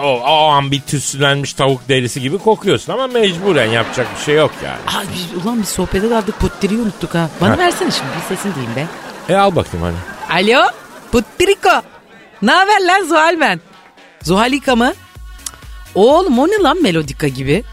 o, 0.06 0.20
o 0.20 0.46
an 0.48 0.70
bir 0.70 0.80
tüslenmiş 0.80 1.54
tavuk 1.54 1.88
derisi 1.88 2.20
gibi 2.20 2.38
kokuyorsun 2.38 2.92
ama 2.92 3.06
mecburen 3.06 3.66
yapacak 3.70 4.06
bir 4.18 4.24
şey 4.24 4.34
yok 4.34 4.50
yani. 4.64 5.06
Biz, 5.14 5.44
ulan 5.44 5.62
biz 5.62 5.68
sohbete 5.68 6.10
daldık 6.10 6.40
puttiriyi 6.40 6.80
unuttuk 6.80 7.14
ha. 7.14 7.28
Bana 7.40 7.52
Ha. 7.52 7.58
versene 7.58 7.90
şimdi 7.90 8.08
bir 8.16 8.36
sesini 8.36 8.54
diyeyim 8.54 8.76
be. 8.76 8.86
E 9.28 9.36
al 9.36 9.56
bakayım 9.56 9.86
hadi. 9.86 10.42
Alo 10.50 10.66
puttiriko. 11.12 11.82
Ne 12.42 12.50
haber 12.52 12.80
lan 12.86 13.04
Zuhal 13.04 13.40
ben? 13.40 13.60
Zuhalika 14.22 14.76
mı? 14.76 14.92
Cık, 14.96 15.06
Oğlum 15.94 16.38
o 16.38 16.48
ne 16.48 16.62
lan 16.62 16.82
melodika 16.82 17.28
gibi? 17.28 17.64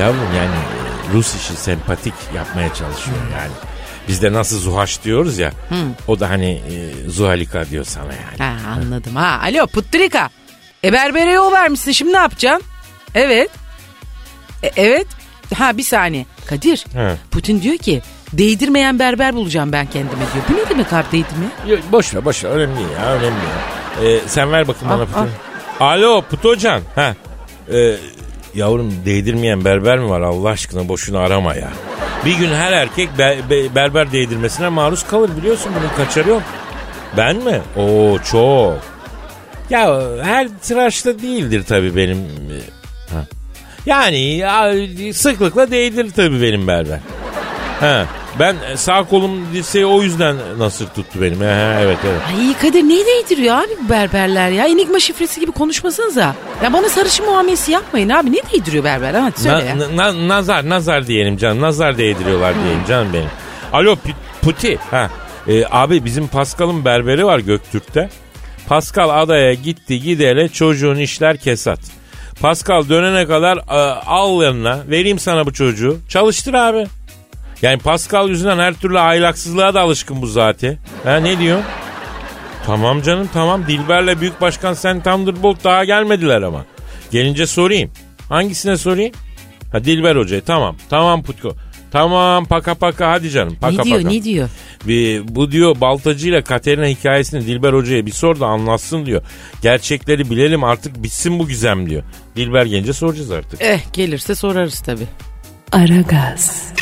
Yavrum 0.00 0.28
yani 0.36 0.50
e, 0.54 1.12
Rus 1.14 1.34
işi 1.36 1.52
sempatik 1.56 2.14
yapmaya 2.36 2.68
çalışıyor 2.74 3.16
yani. 3.38 3.52
Biz 4.08 4.22
de 4.22 4.32
nasıl 4.32 4.58
Zuhaş 4.58 5.04
diyoruz 5.04 5.38
ya. 5.38 5.52
O 6.08 6.20
da 6.20 6.30
hani 6.30 6.50
e, 6.50 7.10
Zuhalika 7.10 7.70
diyor 7.70 7.84
sana 7.84 8.04
yani. 8.12 8.38
Ha 8.38 8.70
anladım 8.70 9.16
ha. 9.16 9.40
Alo 9.42 9.66
puttirika. 9.66 10.30
E 10.84 10.92
berbere 10.92 11.30
yol 11.32 11.52
vermişsin 11.52 11.92
şimdi 11.92 12.12
ne 12.12 12.16
yapacaksın? 12.16 12.66
Evet. 13.14 13.50
E, 14.62 14.70
evet. 14.76 15.06
Ha 15.54 15.76
bir 15.76 15.82
saniye. 15.82 16.26
Kadir. 16.46 16.84
He. 16.94 17.16
Putin 17.30 17.62
diyor 17.62 17.76
ki 17.76 18.02
değdirmeyen 18.32 18.98
berber 18.98 19.34
bulacağım 19.34 19.72
ben 19.72 19.86
kendime 19.86 20.24
diyor. 20.34 20.44
Bu 20.48 20.52
ne 20.56 20.70
demek 20.70 20.92
abi 20.92 21.06
değdirme? 21.12 21.46
Yo, 21.66 21.76
boş 21.92 22.14
ver 22.14 22.24
boş 22.24 22.44
ver 22.44 22.50
önemli 22.50 22.76
değil 22.76 22.88
ya 23.00 23.12
önemli 23.12 23.40
ya. 24.04 24.08
E, 24.10 24.20
sen 24.26 24.52
ver 24.52 24.68
bakayım 24.68 24.90
bana 24.90 25.04
Putin. 25.06 25.30
Alo 25.80 26.22
Putocan. 26.30 26.82
Ha. 26.94 27.14
E, 27.72 27.96
yavrum 28.54 28.92
değdirmeyen 29.06 29.64
berber 29.64 29.98
mi 29.98 30.08
var 30.10 30.20
Allah 30.20 30.48
aşkına 30.48 30.88
boşuna 30.88 31.18
arama 31.18 31.54
ya. 31.54 31.68
Bir 32.24 32.34
gün 32.38 32.48
her 32.54 32.72
erkek 32.72 33.18
be- 33.18 33.38
be- 33.50 33.74
berber 33.74 34.12
değdirmesine 34.12 34.68
maruz 34.68 35.02
kalır 35.06 35.30
biliyorsun 35.36 35.72
bunun 35.80 36.06
kaçarı 36.06 36.28
yok. 36.28 36.42
Ben 37.16 37.36
mi? 37.36 37.60
Oo 37.76 38.18
çok. 38.30 38.78
Ya 39.70 40.00
her 40.22 40.48
tıraşta 40.62 41.18
değildir 41.18 41.64
tabii 41.68 41.96
benim. 41.96 42.16
e, 42.18 42.58
Ha. 43.14 43.24
Yani 43.86 44.18
ya, 44.36 44.72
sıklıkla 45.12 45.70
değdir 45.70 46.10
tabii 46.16 46.42
benim 46.42 46.66
berber. 46.66 46.98
Ha. 47.80 48.06
Ben 48.38 48.56
e, 48.72 48.76
sağ 48.76 49.02
kolum 49.04 49.52
dirseği 49.54 49.86
o 49.86 50.02
yüzden 50.02 50.36
nasır 50.58 50.86
tuttu 50.86 51.22
benim. 51.22 51.40
Ha, 51.40 51.76
evet 51.80 51.98
evet. 52.04 52.20
Ay 52.38 52.58
Kadir 52.58 52.82
neyi 52.82 53.04
değdiriyor 53.06 53.56
abi 53.56 53.68
bu 53.84 53.88
berberler 53.88 54.50
ya? 54.50 54.66
Enigma 54.66 55.00
şifresi 55.00 55.40
gibi 55.40 55.52
konuşmasanıza. 55.52 56.34
Ya 56.62 56.72
bana 56.72 56.88
sarışın 56.88 57.26
muamelesi 57.26 57.72
yapmayın 57.72 58.08
abi. 58.08 58.32
Ne 58.32 58.36
değdiriyor 58.52 58.84
berber? 58.84 59.14
Hadi 59.14 59.40
söyle 59.40 59.64
ya. 59.64 59.78
Na- 59.78 59.96
na- 59.96 60.28
nazar 60.28 60.68
nazar 60.68 61.06
diyelim 61.06 61.36
canım. 61.36 61.60
Nazar 61.60 61.98
değdiriyorlar 61.98 62.54
diyelim 62.64 62.84
canım 62.88 63.08
benim. 63.12 63.28
Alo 63.72 63.96
Puti. 64.42 64.78
Ha. 64.90 65.10
E, 65.48 65.64
abi 65.70 66.04
bizim 66.04 66.28
Pascal'ın 66.28 66.84
berberi 66.84 67.24
var 67.26 67.38
Göktürk'te. 67.38 68.10
Pascal 68.68 69.22
adaya 69.22 69.54
gitti 69.54 70.00
gidele 70.00 70.48
çocuğun 70.48 70.96
işler 70.96 71.36
kesat. 71.36 71.78
Pascal 72.40 72.88
dönene 72.88 73.26
kadar 73.26 73.56
e, 73.56 74.00
al 74.06 74.42
yanına 74.42 74.78
vereyim 74.88 75.18
sana 75.18 75.46
bu 75.46 75.52
çocuğu. 75.52 75.98
Çalıştır 76.08 76.54
abi. 76.54 76.86
Yani 77.62 77.78
Pascal 77.78 78.28
yüzünden 78.28 78.58
her 78.58 78.74
türlü 78.74 78.98
ahlaksızlığa 78.98 79.74
da 79.74 79.80
alışkın 79.80 80.22
bu 80.22 80.26
zaten. 80.26 80.78
Ha 81.04 81.16
ne 81.16 81.38
diyor? 81.38 81.58
Tamam 82.66 83.02
canım 83.02 83.28
tamam. 83.32 83.66
Dilber'le 83.66 84.20
Büyük 84.20 84.40
Başkan 84.40 84.74
Sen 84.74 85.02
Thunderbolt 85.02 85.64
daha 85.64 85.84
gelmediler 85.84 86.42
ama. 86.42 86.64
Gelince 87.10 87.46
sorayım. 87.46 87.90
Hangisine 88.28 88.76
sorayım? 88.76 89.12
Ha 89.72 89.84
Dilber 89.84 90.16
Hoca'ya 90.16 90.42
tamam. 90.42 90.76
Tamam 90.90 91.22
Putko. 91.22 91.52
Tamam 91.92 92.44
paka 92.44 92.74
paka 92.74 93.10
hadi 93.10 93.30
canım. 93.30 93.56
Paka 93.60 93.76
ne 93.76 93.84
diyor 93.84 93.96
paka. 94.02 94.10
ne 94.14 94.22
diyor? 94.22 94.48
Ve 94.86 95.20
bu 95.34 95.50
diyor 95.52 95.80
Baltacı 95.80 96.28
ile 96.28 96.42
Katerina 96.42 96.86
hikayesini 96.86 97.46
Dilber 97.46 97.72
Hoca'ya 97.72 98.06
bir 98.06 98.10
sor 98.12 98.40
da 98.40 98.46
anlatsın 98.46 99.06
diyor. 99.06 99.22
Gerçekleri 99.62 100.30
bilelim 100.30 100.64
artık 100.64 101.02
bitsin 101.02 101.38
bu 101.38 101.48
gizem 101.48 101.90
diyor. 101.90 102.02
Dilber 102.36 102.66
gelince 102.66 102.92
soracağız 102.92 103.30
artık. 103.30 103.62
Eh 103.62 103.80
gelirse 103.92 104.34
sorarız 104.34 104.80
tabii. 104.80 105.06
Aragaz, 105.72 106.72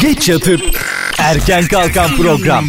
Geç 0.00 0.28
yatıp 0.28 0.60
erken 1.18 1.66
kalkan 1.66 2.16
program. 2.16 2.64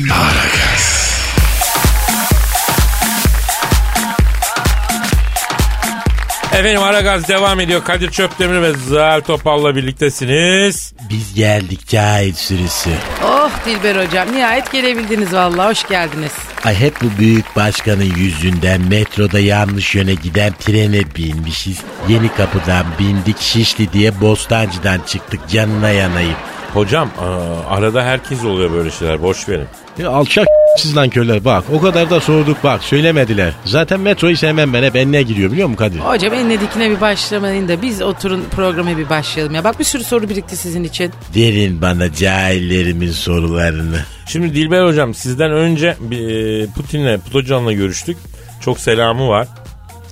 Efendim 6.53 6.83
Aragaz 6.83 7.27
devam 7.27 7.59
ediyor. 7.59 7.83
Kadir 7.83 8.11
Çöptemir 8.11 8.61
ve 8.61 8.73
Zahal 8.73 9.21
Topal'la 9.21 9.75
birliktesiniz. 9.75 10.93
Biz 11.09 11.33
geldik 11.33 11.87
cahil 11.87 12.33
sürüsü. 12.33 12.89
Oh 13.25 13.49
Dilber 13.65 14.05
hocam 14.05 14.31
nihayet 14.31 14.71
gelebildiniz 14.71 15.33
vallahi 15.33 15.69
hoş 15.69 15.87
geldiniz. 15.87 16.31
Ay 16.65 16.75
hep 16.75 17.01
bu 17.01 17.19
büyük 17.19 17.55
başkanın 17.55 18.15
yüzünden 18.17 18.81
metroda 18.81 19.39
yanlış 19.39 19.95
yöne 19.95 20.13
giden 20.13 20.53
trene 20.59 21.15
binmişiz. 21.15 21.81
Yeni 22.09 22.33
kapıdan 22.33 22.85
bindik 22.99 23.39
Şişli 23.39 23.93
diye 23.93 24.21
Bostancı'dan 24.21 24.99
çıktık 25.07 25.49
canına 25.49 25.89
yanayım. 25.89 26.35
Hocam 26.73 27.09
aa, 27.19 27.75
arada 27.75 28.03
herkes 28.03 28.43
oluyor 28.45 28.71
böyle 28.71 28.91
şeyler 28.91 29.21
boş 29.21 29.49
verin. 29.49 29.67
Ya 29.97 30.09
alçak 30.09 30.47
siz 30.77 30.95
lan 30.97 31.09
köler 31.09 31.45
bak 31.45 31.63
o 31.73 31.81
kadar 31.81 32.09
da 32.09 32.19
sorduk 32.19 32.57
bak 32.63 32.83
söylemediler. 32.83 33.53
Zaten 33.65 33.99
metroyu 33.99 34.37
sevmem 34.37 34.73
ben 34.73 34.83
hep 34.83 34.95
enine 34.95 35.21
gidiyor 35.21 35.51
biliyor 35.51 35.67
musun 35.67 35.77
Kadir? 35.77 35.99
Hocam 35.99 36.33
enine 36.33 36.61
dikine 36.61 36.89
bir 36.89 37.01
başlamayın 37.01 37.67
da 37.67 37.81
biz 37.81 38.01
oturun 38.01 38.43
programa 38.55 38.97
bir 38.97 39.09
başlayalım 39.09 39.55
ya. 39.55 39.63
Bak 39.63 39.79
bir 39.79 39.83
sürü 39.83 40.03
soru 40.03 40.29
birikti 40.29 40.57
sizin 40.57 40.83
için. 40.83 41.11
Verin 41.35 41.81
bana 41.81 42.13
cahillerimin 42.13 43.11
sorularını. 43.11 43.99
Şimdi 44.27 44.53
Dilber 44.55 44.85
hocam 44.85 45.13
sizden 45.13 45.51
önce 45.51 45.95
bir, 45.99 46.29
e, 46.29 46.67
Putin'le 46.67 47.17
Putocan'la 47.19 47.73
görüştük. 47.73 48.17
Çok 48.61 48.79
selamı 48.79 49.27
var 49.27 49.47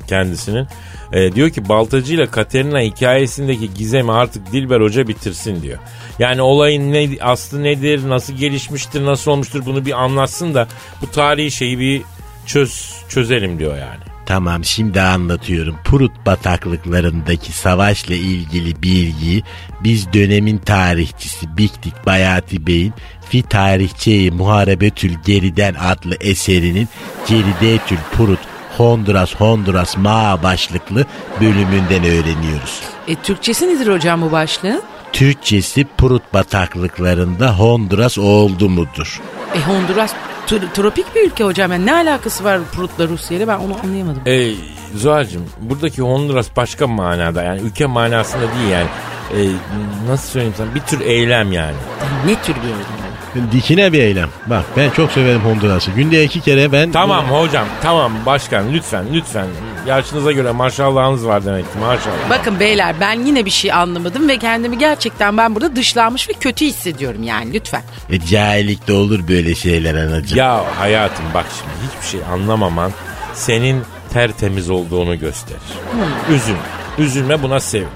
kendisinin. 0.08 0.68
E, 1.14 1.36
diyor 1.36 1.50
ki 1.50 1.70
Baltacı 1.70 2.14
ile 2.14 2.26
Katerina 2.26 2.80
hikayesindeki 2.80 3.74
gizemi 3.74 4.12
artık 4.12 4.52
Dilber 4.52 4.82
Hoca 4.82 5.08
bitirsin 5.08 5.62
diyor. 5.62 5.78
Yani 6.20 6.42
olayın 6.42 6.94
ne, 6.94 7.10
aslı 7.22 7.64
nedir, 7.64 8.10
nasıl 8.10 8.34
gelişmiştir, 8.34 9.06
nasıl 9.06 9.32
olmuştur 9.32 9.66
bunu 9.66 9.86
bir 9.86 10.04
anlatsın 10.04 10.54
da 10.54 10.68
bu 11.02 11.12
tarihi 11.12 11.52
şeyi 11.52 11.80
bir 11.80 12.02
çöz 12.46 12.92
çözelim 13.10 13.60
diyor 13.60 13.78
yani. 13.78 14.18
Tamam 14.26 14.66
şimdi 14.66 15.02
anlatıyorum. 15.02 15.76
Prut 15.84 16.12
bataklıklarındaki 16.26 17.52
savaşla 17.52 18.16
ilgili 18.16 18.84
bilgiyi 18.84 19.44
biz 19.84 20.14
dönemin 20.14 20.58
tarihçisi 20.58 21.58
Biktik 21.58 22.06
Bayati 22.06 22.68
Bey'in 22.68 22.94
Fi 23.30 23.44
Tarihçeyi 23.44 24.32
Muharebetül 24.32 25.14
Geriden 25.26 25.74
adlı 25.74 26.16
eserinin 26.22 26.90
Geridetül 27.28 27.98
Prut 28.12 28.40
Honduras 28.78 29.36
Honduras 29.36 29.98
Ma 29.98 30.44
başlıklı 30.44 31.06
bölümünden 31.42 32.04
öğreniyoruz. 32.04 32.82
E 33.08 33.16
Türkçesi 33.16 33.68
nedir 33.76 33.94
hocam 33.94 34.22
bu 34.22 34.32
başlığın? 34.32 34.82
Türkçesi 35.14 35.86
Prut 35.98 36.34
bataklıklarında 36.34 37.60
Honduras 37.60 38.18
oldu 38.18 38.70
mudur? 38.70 39.22
E 39.56 39.60
Honduras 39.60 40.14
tro- 40.48 40.74
tropik 40.74 41.16
bir 41.16 41.28
ülke 41.28 41.44
hocam. 41.44 41.72
Yani 41.72 41.86
ne 41.86 41.94
alakası 41.94 42.44
var 42.44 42.60
Prut'la 42.76 43.08
Rusya 43.08 43.38
ile 43.38 43.48
ben 43.48 43.58
onu 43.58 43.76
anlayamadım. 43.84 44.22
E, 44.26 44.52
Zuhal'cığım 44.96 45.46
buradaki 45.60 46.02
Honduras 46.02 46.48
başka 46.56 46.88
manada 46.88 47.44
yani 47.44 47.62
ülke 47.62 47.86
manasında 47.86 48.42
değil 48.42 48.70
yani. 48.72 48.88
E, 49.34 49.40
nasıl 50.10 50.28
söyleyeyim 50.30 50.56
sana 50.58 50.76
bir 50.76 50.80
tür 50.82 51.02
eylem 51.02 51.52
yani. 51.52 51.76
Ne 52.26 52.36
tür 52.42 52.56
bir 52.56 52.62
eylem? 52.62 53.07
Dikine 53.52 53.94
bir 53.94 54.00
eylem. 54.00 54.30
Bak 54.48 54.66
ben 54.78 54.90
çok 54.90 55.12
severim 55.12 55.42
Honduras'ı. 55.42 55.92
Günde 55.92 56.24
iki 56.24 56.42
kere 56.42 56.72
ben... 56.72 56.92
Tamam 56.92 57.26
hocam 57.26 57.68
tamam 57.82 58.12
başkan 58.26 58.74
lütfen 58.74 59.06
lütfen 59.14 59.48
Yaşınıza 59.88 60.32
göre 60.32 60.52
maşallahınız 60.52 61.28
var 61.28 61.46
demek 61.46 61.74
ki 61.74 61.80
maşallah. 61.80 62.30
Bakın 62.30 62.60
beyler 62.60 62.96
ben 63.02 63.26
yine 63.26 63.46
bir 63.46 63.50
şey 63.50 63.74
anlamadım 63.74 64.30
ve 64.30 64.38
kendimi 64.38 64.78
gerçekten 64.78 65.38
ben 65.38 65.56
burada 65.56 65.76
dışlanmış 65.76 66.30
ve 66.30 66.34
kötü 66.34 66.66
hissediyorum 66.66 67.24
yani 67.24 67.54
lütfen. 67.54 67.82
E, 68.10 68.20
cahillikte 68.26 68.94
olur 68.94 69.28
böyle 69.28 69.56
şeyler 69.56 69.96
anacığım. 69.96 70.38
Ya 70.38 70.64
hayatım 70.80 71.26
bak 71.34 71.46
şimdi 71.58 71.72
hiçbir 71.88 72.08
şey 72.08 72.34
anlamaman 72.34 72.92
senin 73.34 73.84
tertemiz 74.14 74.70
olduğunu 74.70 75.20
gösterir. 75.20 75.62
Üzülme. 76.30 76.60
Üzülme 76.98 77.44
buna 77.44 77.60
sevin. 77.60 77.88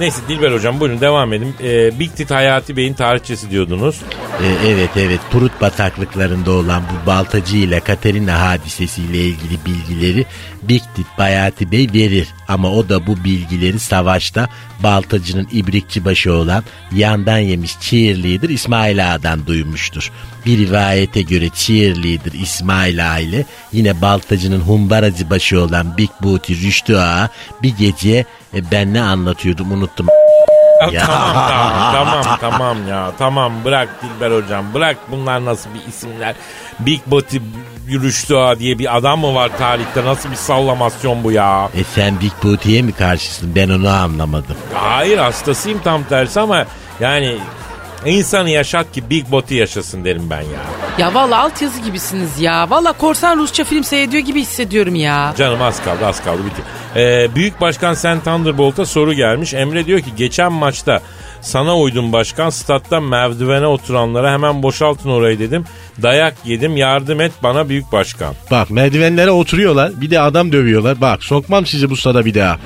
Neyse 0.00 0.20
Dilber 0.28 0.52
hocam 0.52 0.80
buyurun 0.80 1.00
devam 1.00 1.32
edin. 1.32 1.54
Ee, 1.62 2.00
Big 2.00 2.16
Tit 2.16 2.30
Hayati 2.30 2.76
Bey'in 2.76 2.94
tarihçesi 2.94 3.50
diyordunuz. 3.50 4.00
E, 4.42 4.68
evet 4.68 4.90
evet 4.96 5.20
Prut 5.30 5.60
bataklıklarında 5.60 6.50
olan 6.50 6.82
bu 6.82 7.06
Baltacı 7.06 7.56
ile 7.56 7.80
Katerina 7.80 8.40
hadisesiyle 8.40 9.18
ilgili 9.18 9.58
bilgileri 9.66 10.26
Biktit 10.62 11.06
Bayati 11.18 11.72
Bey 11.72 11.88
verir. 11.94 12.28
Ama 12.48 12.70
o 12.70 12.88
da 12.88 13.06
bu 13.06 13.24
bilgileri 13.24 13.78
savaşta 13.78 14.48
Baltacı'nın 14.82 15.48
ibrikçi 15.52 16.04
başı 16.04 16.32
olan 16.32 16.64
yandan 16.92 17.38
yemiş 17.38 17.80
cheerleader 17.80 18.48
İsmail 18.48 19.14
Ağa'dan 19.14 19.46
duymuştur. 19.46 20.12
Bir 20.46 20.58
rivayete 20.58 21.22
göre 21.22 21.48
cheerleader 21.54 22.32
İsmail 22.32 23.12
Ağa 23.12 23.18
ile 23.18 23.44
yine 23.72 24.02
Baltacı'nın 24.02 24.60
humbaracı 24.60 25.30
başı 25.30 25.60
olan 25.60 25.96
Big 25.96 26.10
Booty 26.22 26.52
Rüştü 26.52 26.96
Ağa 26.96 27.28
bir 27.62 27.76
gece 27.76 28.24
e, 28.54 28.70
ben 28.72 28.94
ne 28.94 29.02
anlatıyordum 29.02 29.72
unuttum. 29.72 30.06
Ya, 30.80 30.88
Ya. 30.92 31.06
Tamam 31.06 31.34
tamam 31.92 32.22
tamam 32.22 32.38
tamam 32.40 32.88
ya 32.88 33.12
tamam 33.18 33.52
bırak 33.64 33.88
Dilber 34.02 34.30
hocam 34.42 34.64
bırak 34.74 34.96
bunlar 35.10 35.44
nasıl 35.44 35.70
bir 35.74 35.88
isimler. 35.88 36.34
Big 36.80 37.00
Booty 37.06 37.36
Rüştü 37.88 38.34
Ağa 38.34 38.58
diye 38.58 38.78
bir 38.78 38.96
adam 38.96 39.20
mı 39.20 39.34
var 39.34 39.50
tarihte 39.58 40.04
nasıl 40.04 40.30
bir 40.30 40.36
sallamasyon 40.36 41.24
bu 41.24 41.32
ya? 41.32 41.68
E 41.74 41.84
sen 41.84 42.20
Big 42.20 42.32
Booty'ye 42.44 42.82
mi 42.82 42.92
karşısın 42.92 43.52
ben 43.54 43.68
onu 43.68 43.88
anlamadım. 43.88 44.56
Hayır 44.74 45.18
hastasıyım 45.18 45.80
tam 45.84 46.04
tersi 46.04 46.40
ama 46.40 46.64
yani 47.00 47.38
insanı 48.06 48.50
yaşat 48.50 48.92
ki 48.92 49.10
Big 49.10 49.30
Booty 49.30 49.54
yaşasın 49.54 50.04
derim 50.04 50.30
ben 50.30 50.40
ya. 50.40 50.60
Ya 50.98 51.14
valla 51.14 51.38
altyazı 51.38 51.80
gibisiniz 51.80 52.40
ya. 52.40 52.70
Valla 52.70 52.92
korsan 52.92 53.38
Rusça 53.38 53.64
film 53.64 53.84
seyrediyor 53.84 54.22
gibi 54.22 54.40
hissediyorum 54.40 54.94
ya. 54.94 55.34
Canım 55.38 55.62
az 55.62 55.84
kaldı 55.84 56.06
az 56.06 56.24
kaldı 56.24 56.42
bitiyor. 56.46 56.66
Ee, 56.96 57.34
Büyük 57.34 57.60
Başkan 57.60 57.94
Sen 57.94 58.20
Thunderbolt'a 58.20 58.86
soru 58.86 59.12
gelmiş. 59.12 59.54
Emre 59.54 59.86
diyor 59.86 60.00
ki 60.00 60.10
geçen 60.16 60.52
maçta 60.52 61.00
sana 61.40 61.78
uydum 61.78 62.12
başkan 62.12 62.50
statta 62.50 63.00
merdivene 63.00 63.66
oturanlara 63.66 64.32
hemen 64.32 64.62
boşaltın 64.62 65.10
orayı 65.10 65.38
dedim. 65.38 65.64
Dayak 66.02 66.34
yedim 66.44 66.76
yardım 66.76 67.20
et 67.20 67.32
bana 67.42 67.68
büyük 67.68 67.92
başkan. 67.92 68.34
Bak 68.50 68.70
merdivenlere 68.70 69.30
oturuyorlar 69.30 70.00
bir 70.00 70.10
de 70.10 70.20
adam 70.20 70.52
dövüyorlar. 70.52 71.00
Bak 71.00 71.24
sokmam 71.24 71.66
sizi 71.66 71.90
bu 71.90 71.96
stada 71.96 72.24
bir 72.24 72.34
daha. 72.34 72.56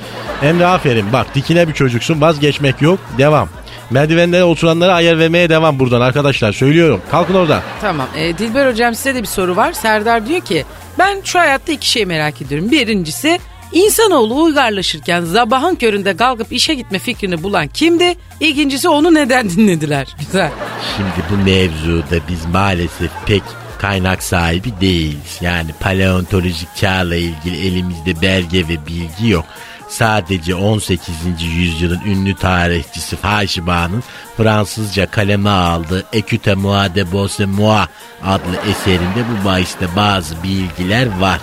Emre 0.43 0.67
aferin 0.67 1.13
bak 1.13 1.35
dikine 1.35 1.69
bir 1.69 1.73
çocuksun 1.75 2.21
vazgeçmek 2.21 2.83
yok 2.83 2.99
devam. 3.19 3.49
Merdivenlere 3.93 4.45
oturanlara 4.45 4.95
ayar 4.95 5.19
vermeye 5.19 5.49
devam 5.49 5.79
buradan 5.79 6.01
arkadaşlar 6.01 6.53
söylüyorum. 6.53 7.01
Kalkın 7.11 7.35
oradan. 7.35 7.63
Tamam. 7.81 8.07
E, 8.17 8.39
Dilber 8.39 8.71
hocam 8.71 8.95
size 8.95 9.15
de 9.15 9.23
bir 9.23 9.27
soru 9.27 9.57
var. 9.57 9.73
Serdar 9.73 10.27
diyor 10.29 10.41
ki 10.41 10.65
ben 10.99 11.21
şu 11.25 11.39
hayatta 11.39 11.73
iki 11.73 11.91
şey 11.91 12.07
merak 12.07 12.43
ediyorum. 12.43 12.71
Birincisi 12.71 13.39
insanoğlu 13.73 14.43
uygarlaşırken 14.43 15.25
sabahın 15.25 15.75
köründe 15.75 16.17
kalkıp 16.17 16.53
işe 16.53 16.75
gitme 16.75 16.99
fikrini 16.99 17.43
bulan 17.43 17.69
kimdi? 17.69 18.15
İkincisi 18.41 18.89
onu 18.89 19.15
neden 19.15 19.51
dinlediler? 19.57 20.17
Güzel. 20.19 20.51
Şimdi 20.97 21.11
bu 21.31 21.45
mevzuda 21.51 22.17
biz 22.29 22.47
maalesef 22.53 23.11
pek 23.27 23.43
kaynak 23.79 24.23
sahibi 24.23 24.69
değiliz. 24.81 25.39
Yani 25.41 25.71
paleontolojik 25.81 26.69
çağla 26.77 27.17
ilgili 27.17 27.67
elimizde 27.67 28.23
belge 28.23 28.59
ve 28.69 28.87
bilgi 28.87 29.29
yok. 29.29 29.45
Sadece 29.93 30.55
18. 30.55 31.15
yüzyılın 31.43 32.01
ünlü 32.07 32.35
tarihçisi 32.35 33.17
Haşiba'nın 33.23 34.03
Fransızca 34.37 35.07
kaleme 35.11 35.51
aldığı 35.51 36.07
Eküte 36.13 36.55
Moi 36.55 36.95
de 36.95 37.13
Bosse 37.13 37.47
Moi 37.47 37.87
adlı 38.25 38.57
eserinde 38.71 39.25
bu 39.31 39.45
bahiste 39.45 39.87
bazı 39.97 40.43
bilgiler 40.43 41.21
var. 41.21 41.41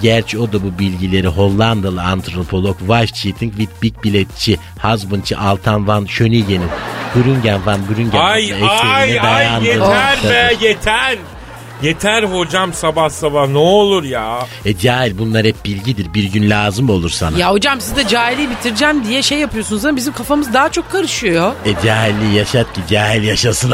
Gerçi 0.00 0.38
o 0.38 0.52
da 0.52 0.62
bu 0.62 0.78
bilgileri 0.78 1.26
Hollandalı 1.26 2.02
antropolog 2.02 2.78
Wife 2.78 3.06
Cheating 3.06 3.56
with 3.56 3.82
Big 3.82 4.04
Biletçi 4.04 4.58
Husbandçı 4.82 5.38
Altan 5.38 5.86
van 5.88 6.06
Schönigen'in 6.06 6.70
Grüngen 7.14 7.66
van 7.66 7.80
Grüngen 7.86 8.18
Ay 8.18 8.52
adlı 8.54 8.70
ay 8.70 9.20
ay 9.20 9.64
yeter 9.64 10.22
be 10.24 10.66
yeter. 10.66 11.18
Yeter 11.82 12.22
hocam 12.22 12.72
sabah 12.72 13.10
sabah 13.10 13.48
ne 13.48 13.58
olur 13.58 14.04
ya. 14.04 14.38
E 14.64 14.78
cahil 14.78 15.18
bunlar 15.18 15.46
hep 15.46 15.64
bilgidir. 15.64 16.14
Bir 16.14 16.24
gün 16.24 16.50
lazım 16.50 16.90
olur 16.90 17.10
sana. 17.10 17.38
Ya 17.38 17.50
hocam 17.52 17.80
siz 17.80 17.96
de 17.96 18.08
cahiliyi 18.08 18.50
bitireceğim 18.50 19.04
diye 19.04 19.22
şey 19.22 19.38
yapıyorsunuz 19.38 19.84
ama 19.84 19.96
bizim 19.96 20.12
kafamız 20.12 20.52
daha 20.54 20.68
çok 20.72 20.90
karışıyor. 20.92 21.52
E 21.64 21.70
cahilliği 21.86 22.34
yaşat 22.34 22.72
ki 22.72 22.80
cahil 22.90 23.22
yaşasın. 23.22 23.72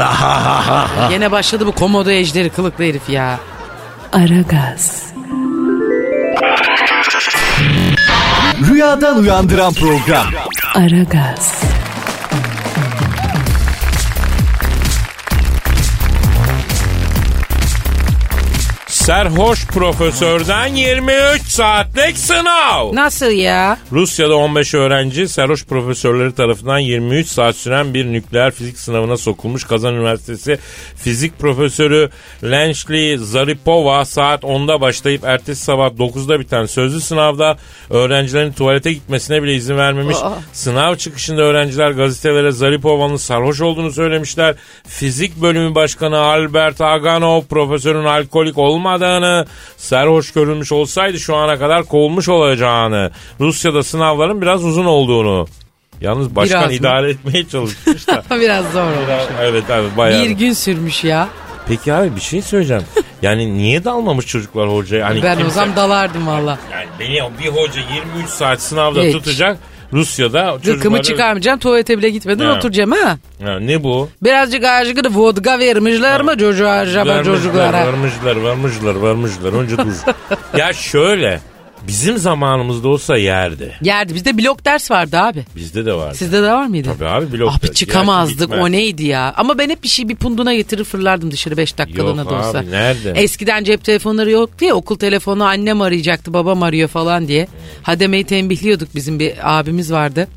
Gene 1.09 1.31
başladı 1.31 1.65
bu 1.67 1.71
komodo 1.71 2.09
ejderi 2.11 2.49
kılıklı 2.49 2.83
herif 2.83 3.09
ya. 3.09 3.39
Aragaz, 4.13 5.03
Rüyadan 8.69 9.17
uyandıran 9.17 9.73
program. 9.73 10.25
Aragaz, 10.75 11.58
Serhoş 19.09 19.67
profesörden 19.67 20.75
23 20.75 21.41
saatlik 21.41 22.17
sınav. 22.17 22.95
Nasıl 22.95 23.31
ya? 23.31 23.77
Rusya'da 23.91 24.35
15 24.35 24.73
öğrenci 24.73 25.27
Serhoş 25.27 25.65
profesörleri 25.65 26.35
tarafından 26.35 26.79
23 26.79 27.27
saat 27.27 27.55
süren 27.55 27.93
bir 27.93 28.05
nükleer 28.05 28.51
fizik 28.51 28.79
sınavına 28.79 29.17
sokulmuş. 29.17 29.63
Kazan 29.63 29.93
Üniversitesi 29.93 30.59
fizik 30.95 31.39
profesörü 31.39 32.09
Lençli 32.43 33.17
Zaripova 33.17 34.05
saat 34.05 34.43
10'da 34.43 34.81
başlayıp 34.81 35.23
ertesi 35.23 35.63
sabah 35.63 35.89
9'da 35.89 36.39
biten 36.39 36.65
sözlü 36.65 37.01
sınavda 37.01 37.57
öğrencilerin 37.89 38.51
tuvalete 38.51 38.93
gitmesine 38.93 39.43
bile 39.43 39.55
izin 39.55 39.77
vermemiş. 39.77 40.17
Sınav 40.53 40.95
çıkışında 40.95 41.41
öğrenciler 41.41 41.91
gazetelere 41.91 42.51
Zaripova'nın 42.51 43.17
sarhoş 43.17 43.61
olduğunu 43.61 43.91
söylemişler. 43.91 44.55
Fizik 44.87 45.41
bölümü 45.41 45.75
başkanı 45.75 46.17
Albert 46.17 46.81
Aganov 46.81 47.41
profesörün 47.41 48.05
alkolik 48.05 48.57
olmadığını, 48.57 48.98
sarhoş 49.77 50.31
görülmüş 50.31 50.71
olsaydı 50.71 51.19
şu 51.19 51.35
ana 51.35 51.59
kadar 51.59 51.83
kovulmuş 51.83 52.29
olacağını, 52.29 53.11
Rusya'da 53.39 53.83
sınavların 53.83 54.41
biraz 54.41 54.65
uzun 54.65 54.85
olduğunu. 54.85 55.47
Yalnız 56.01 56.35
başkan 56.35 56.59
Biraz 56.59 56.71
mı? 56.71 56.75
idare 56.77 57.09
etmeye 57.09 57.47
çalışmış 57.49 58.07
da. 58.07 58.23
Biraz 58.31 58.71
zor 58.71 58.81
olmuş. 58.81 59.23
evet 59.41 59.63
evet 59.69 59.97
bayağı. 59.97 60.23
Bir 60.23 60.29
gün 60.29 60.53
sürmüş 60.53 61.03
ya. 61.03 61.27
Peki 61.67 61.93
abi 61.93 62.15
bir 62.15 62.21
şey 62.21 62.41
söyleyeceğim. 62.41 62.83
Yani 63.21 63.57
niye 63.57 63.83
dalmamış 63.83 64.25
çocuklar 64.25 64.69
hocaya? 64.73 65.05
Hani 65.05 65.23
ben 65.23 65.35
o 65.35 65.39
kimse- 65.39 65.49
zaman 65.53 65.75
dalardım 65.75 66.27
valla. 66.27 66.59
Yani 66.71 66.87
beni 66.99 67.21
bir 67.43 67.47
hoca 67.47 67.81
23 68.15 68.29
saat 68.29 68.61
sınavda 68.61 69.01
Hiç. 69.01 69.13
tutacak. 69.13 69.57
Rusya'da 69.93 70.39
Gıkımı 70.55 70.73
çocukları... 70.73 71.03
çıkarmayacağım 71.03 71.59
tuvalete 71.59 71.97
bile 71.97 72.09
gitmeden 72.09 72.45
Ha. 72.45 72.53
oturacağım 72.53 72.91
ha. 72.91 73.17
Ha, 73.43 73.59
ne 73.59 73.83
bu? 73.83 74.09
Birazcık 74.23 74.63
ağacıkını 74.63 75.15
vodka 75.15 75.59
vermişler 75.59 76.21
mi 76.21 76.37
çocuğa 76.39 76.71
acaba 76.77 77.09
Vermişler, 77.09 77.35
çocuklara? 77.35 77.73
vermişler, 77.87 78.43
vermişler, 78.43 79.01
vermişler. 79.01 79.53
Önce 79.53 79.77
dur. 79.77 79.85
ya 80.57 80.73
şöyle, 80.73 81.39
bizim 81.87 82.17
zamanımızda 82.17 82.87
olsa 82.87 83.17
yerdi. 83.17 83.75
Yerdi 83.81 84.15
bizde 84.15 84.37
blok 84.37 84.65
ders 84.65 84.91
vardı 84.91 85.17
abi. 85.19 85.45
Bizde 85.55 85.85
de 85.85 85.93
vardı. 85.93 86.15
Sizde 86.15 86.43
de 86.43 86.51
var 86.51 86.65
mıydı? 86.67 86.89
Tabii 86.97 87.09
abi 87.09 87.31
blok 87.33 87.53
Abi 87.53 87.61
ders. 87.67 87.71
çıkamazdık 87.73 88.39
Yersin, 88.39 88.53
o 88.53 88.55
gitmez. 88.55 88.71
neydi 88.71 89.05
ya. 89.05 89.33
Ama 89.37 89.57
ben 89.57 89.69
hep 89.69 89.83
bir 89.83 89.87
şey 89.87 90.09
bir 90.09 90.15
punduna 90.15 90.53
getirir 90.53 90.83
fırlardım 90.83 91.31
dışarı 91.31 91.57
5 91.57 91.77
dakikalığına 91.77 92.21
Yok 92.21 92.29
da 92.31 92.35
olsa. 92.35 92.59
abi, 92.59 92.71
nerede? 92.71 93.11
Eskiden 93.11 93.63
cep 93.63 93.83
telefonları 93.83 94.31
yoktu 94.31 94.65
ya 94.65 94.75
okul 94.75 94.95
telefonu 94.97 95.43
annem 95.45 95.81
arayacaktı 95.81 96.33
babam 96.33 96.63
arıyor 96.63 96.89
falan 96.89 97.27
diye. 97.27 97.47
Hademeyi 97.83 98.23
tembihliyorduk 98.23 98.95
bizim 98.95 99.19
bir 99.19 99.33
abimiz 99.59 99.91
vardı. 99.91 100.27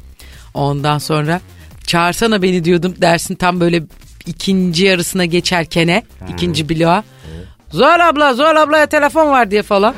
Ondan 0.54 0.98
sonra 0.98 1.40
çağırsana 1.86 2.42
beni 2.42 2.64
diyordum 2.64 2.94
dersin 3.00 3.34
tam 3.34 3.60
böyle 3.60 3.82
ikinci 4.26 4.84
yarısına 4.84 5.24
geçerkene 5.24 6.02
ikinci 6.32 6.68
bloğa. 6.68 7.04
Zuhal 7.70 8.08
abla 8.08 8.34
Zuhal 8.34 8.62
ablaya 8.62 8.86
telefon 8.86 9.26
var 9.30 9.50
diye 9.50 9.62
falan. 9.62 9.94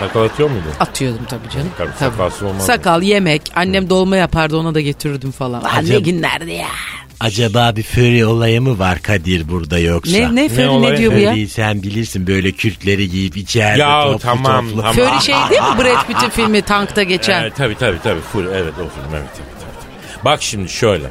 Sakal 0.00 0.22
atıyor 0.22 0.50
muydu? 0.50 0.64
Atıyordum 0.80 1.24
tabii 1.28 1.50
canım. 1.50 1.68
Tabii, 1.78 1.90
sakalsız 1.98 2.42
olmaz. 2.42 2.66
Sakal, 2.66 3.02
yemek. 3.02 3.42
Annem 3.56 3.90
dolma 3.90 4.16
yapardı 4.16 4.56
ona 4.56 4.74
da 4.74 4.80
getirirdim 4.80 5.30
falan. 5.32 5.62
Ah, 5.64 5.74
ne 5.74 5.78
Acaba- 5.78 5.98
günlerdi 6.04 6.50
ya. 6.50 6.66
Acaba 7.20 7.76
bir 7.76 7.82
furry 7.82 8.26
olayı 8.26 8.62
mı 8.62 8.78
var 8.78 9.02
Kadir 9.02 9.48
burada 9.48 9.78
yoksa? 9.78 10.16
Ne 10.18 10.34
ne 10.34 10.48
Furry 10.48 10.68
olay? 10.68 10.92
ne 10.92 10.96
diyor 10.98 11.12
bu 11.14 11.18
ya? 11.18 11.30
Furry 11.30 11.48
sen 11.48 11.82
bilirsin 11.82 12.26
böyle 12.26 12.52
kürkleri 12.52 13.10
giyip 13.10 13.36
içeride 13.36 13.80
Ya 13.80 14.02
toplu 14.02 14.18
tamam, 14.18 14.68
toplu. 14.68 14.80
tamam. 14.82 14.94
Furry 14.94 15.22
şey 15.24 15.34
değil 15.50 15.62
mi 15.62 15.78
Brad 15.84 16.06
Pitt'in 16.06 16.28
filmi 16.42 16.62
Tank'ta 16.62 17.02
geçen? 17.02 17.42
Evet, 17.42 17.56
tabii 17.56 17.74
tabii 17.78 17.98
tabii. 18.02 18.20
Full, 18.20 18.46
evet 18.46 18.72
o 18.74 18.88
film 18.88 19.14
evet 19.14 19.28
tabii, 19.36 19.46
tabii, 19.60 19.74
tabii. 20.12 20.24
Bak 20.24 20.42
şimdi 20.42 20.68
şöyle. 20.68 21.10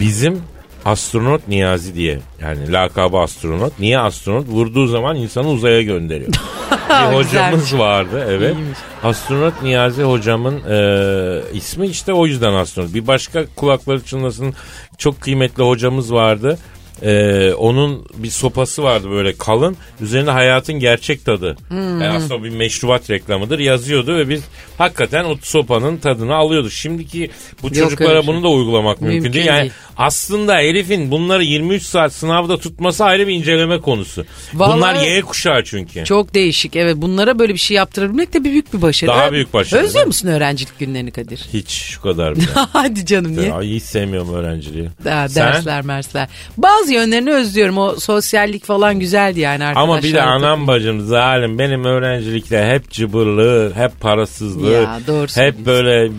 Bizim 0.00 0.42
astronot 0.88 1.48
Niyazi 1.48 1.94
diye 1.94 2.18
yani 2.42 2.72
lakabı 2.72 3.18
astronot. 3.18 3.78
Niye 3.78 3.98
astronot? 3.98 4.48
Vurduğu 4.48 4.86
zaman 4.86 5.16
insanı 5.16 5.48
uzaya 5.48 5.82
gönderiyor. 5.82 6.32
bir 6.90 7.16
hocamız 7.16 7.78
vardı 7.78 8.26
evet. 8.28 8.56
İyiymiş. 8.56 8.78
Astronot 9.02 9.62
Niyazi 9.62 10.02
hocamın 10.02 10.62
e, 10.70 11.42
ismi 11.52 11.86
işte 11.86 12.12
o 12.12 12.26
yüzden 12.26 12.52
astronot. 12.52 12.94
Bir 12.94 13.06
başka 13.06 13.44
kulakları 13.56 14.04
çınlasın 14.04 14.54
çok 14.98 15.20
kıymetli 15.20 15.62
hocamız 15.62 16.12
vardı. 16.12 16.58
E, 17.02 17.52
onun 17.52 18.06
bir 18.16 18.30
sopası 18.30 18.82
vardı 18.82 19.10
böyle 19.10 19.36
kalın. 19.36 19.76
Üzerinde 20.00 20.30
hayatın 20.30 20.74
gerçek 20.74 21.24
tadı. 21.24 21.56
Hmm. 21.68 22.00
Yani 22.02 22.16
aslında 22.16 22.44
bir 22.44 22.50
meşrubat 22.50 23.10
reklamıdır 23.10 23.58
yazıyordu 23.58 24.16
ve 24.16 24.28
biz 24.28 24.42
hakikaten 24.78 25.24
o 25.24 25.36
sopanın 25.42 25.96
tadını 25.96 26.34
alıyorduk. 26.34 26.72
Şimdiki 26.72 27.30
bu 27.62 27.66
Yok 27.66 27.74
çocuklara 27.76 28.10
öyle 28.10 28.22
şey. 28.22 28.34
bunu 28.34 28.42
da 28.44 28.48
uygulamak 28.48 29.00
mümkün, 29.00 29.14
Mümkün 29.22 29.32
değil. 29.32 29.46
Yani 29.46 29.60
değil. 29.60 29.72
aslında 29.96 30.54
herifin 30.56 31.10
bunları 31.10 31.44
23 31.44 31.82
saat 31.82 32.12
sınavda 32.12 32.58
tutması 32.58 33.04
ayrı 33.04 33.28
bir 33.28 33.34
inceleme 33.34 33.80
konusu. 33.80 34.24
Vallahi- 34.54 34.76
Bunlar 34.76 34.94
Y 34.94 35.22
kuşağı 35.22 35.64
çünkü. 35.64 36.04
Çok 36.04 36.34
değişik 36.34 36.76
evet 36.76 36.96
bunlara 36.96 37.38
böyle 37.38 37.52
bir 37.54 37.58
şey 37.58 37.76
yaptırabilmek 37.76 38.34
de 38.34 38.44
büyük 38.44 38.74
bir 38.74 38.82
başarı. 38.82 39.10
Daha 39.10 39.22
Ha, 39.26 39.32
büyük 39.32 39.54
başarı. 39.54 39.82
Özlüyor 39.82 40.06
musun 40.06 40.28
öğrencilik 40.28 40.78
günlerini 40.78 41.10
Kadir? 41.10 41.46
Hiç 41.52 41.70
şu 41.70 42.02
kadar 42.02 42.36
bile. 42.36 42.44
Hadi 42.72 43.06
canım 43.06 43.36
niye? 43.36 43.46
Ya, 43.48 43.60
hiç 43.62 43.82
sevmiyorum 43.82 44.34
öğrenciliği. 44.34 44.88
Daha 45.04 45.28
Sen? 45.28 45.46
dersler 45.52 45.82
mersler. 45.84 46.28
Bazı 46.56 46.87
yönlerini 46.90 47.32
özlüyorum. 47.32 47.78
O 47.78 47.94
sosyallik 47.96 48.64
falan 48.64 49.00
güzeldi 49.00 49.40
yani 49.40 49.64
arkadaşlar. 49.64 49.82
Ama 49.94 50.02
bir 50.02 50.14
de 50.14 50.22
anam 50.22 50.66
bacım 50.66 51.06
zalim 51.06 51.58
benim 51.58 51.84
öğrencilikte 51.84 52.66
hep 52.74 52.90
cıbırlığı, 52.90 53.72
hep 53.74 54.00
parasızlığı, 54.00 54.70
Ya, 54.72 55.00
doğru 55.06 55.22
hep 55.22 55.30
söylüyorsun. 55.30 55.66
böyle 55.66 56.10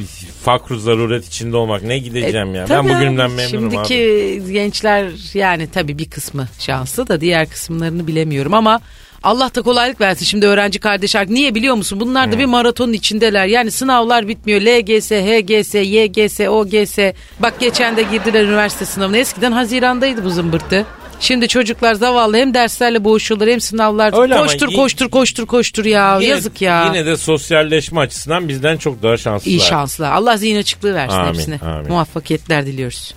fakru 0.44 0.80
zaruret 0.80 1.28
içinde 1.28 1.58
olmak. 1.58 1.84
Ne 1.84 1.98
gideceğim 1.98 2.56
ya? 2.56 2.66
Ben 2.70 2.76
E, 2.76 2.78
Tabii 2.78 2.90
bugünümden 2.90 3.26
abi, 3.30 3.34
memnunum 3.36 3.72
Şimdiki 3.72 4.42
abi. 4.46 4.54
gençler 4.54 5.10
yani 5.34 5.68
tabii 5.74 5.98
bir 5.98 6.10
kısmı 6.10 6.48
şanslı 6.60 7.08
da 7.08 7.22
diğer 7.22 7.50
kısımlarını 7.50 8.08
bilemiyorum 8.08 8.54
ama 8.54 8.80
Allah 9.24 9.52
da 9.56 9.62
kolaylık 9.62 10.02
versin 10.02 10.26
şimdi 10.26 10.48
öğrenci 10.48 10.80
kardeş. 10.80 11.16
Niye 11.16 11.56
biliyor 11.56 11.76
musun? 11.76 12.00
Bunlar 12.00 12.32
da 12.32 12.40
bir 12.40 12.46
maratonun 12.46 12.94
içindeler. 12.94 13.46
Yani 13.46 13.72
sınavlar 13.72 14.28
bitmiyor. 14.28 14.62
LGS, 14.62 15.12
HGS, 15.12 15.76
YGS, 15.76 16.40
OGS. 16.40 17.14
Bak 17.40 17.60
geçen 17.60 17.98
de 17.98 18.04
girdiler 18.04 18.44
üniversite 18.44 18.86
sınavına. 18.86 19.18
Eskiden 19.18 19.52
Haziran'daydı 19.52 20.24
bu 20.26 20.30
zımbırtı. 20.30 20.86
Şimdi 21.20 21.48
çocuklar 21.48 21.94
zavallı 21.94 22.38
hem 22.38 22.54
derslerle 22.54 23.04
boğuşuyorlar 23.04 23.50
hem 23.50 23.62
sınavlar. 23.62 24.22
Öyle 24.22 24.36
ama 24.36 24.44
koştur 24.46 24.70
y- 24.70 24.76
koştur 24.76 25.10
koştur 25.10 25.46
koştur 25.46 25.86
ya. 25.86 26.16
Yine- 26.20 26.30
Yazık 26.30 26.62
ya. 26.62 26.86
Yine 26.86 27.06
de 27.06 27.18
sosyalleşme 27.18 28.00
açısından 28.00 28.48
bizden 28.50 28.78
çok 28.78 29.04
daha 29.04 29.18
şanslılar. 29.18 29.52
İyi 29.56 29.60
şanslar. 29.60 30.12
Allah 30.12 30.38
zihin 30.38 30.58
açıklığı 30.58 30.94
versin 30.96 31.16
Amin, 31.18 31.34
hepsine. 31.34 31.60
amin. 31.62 31.88
Muvaffakiyetler 31.92 32.66
diliyoruz. 32.66 33.14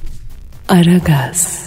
Aragaz, 0.68 1.66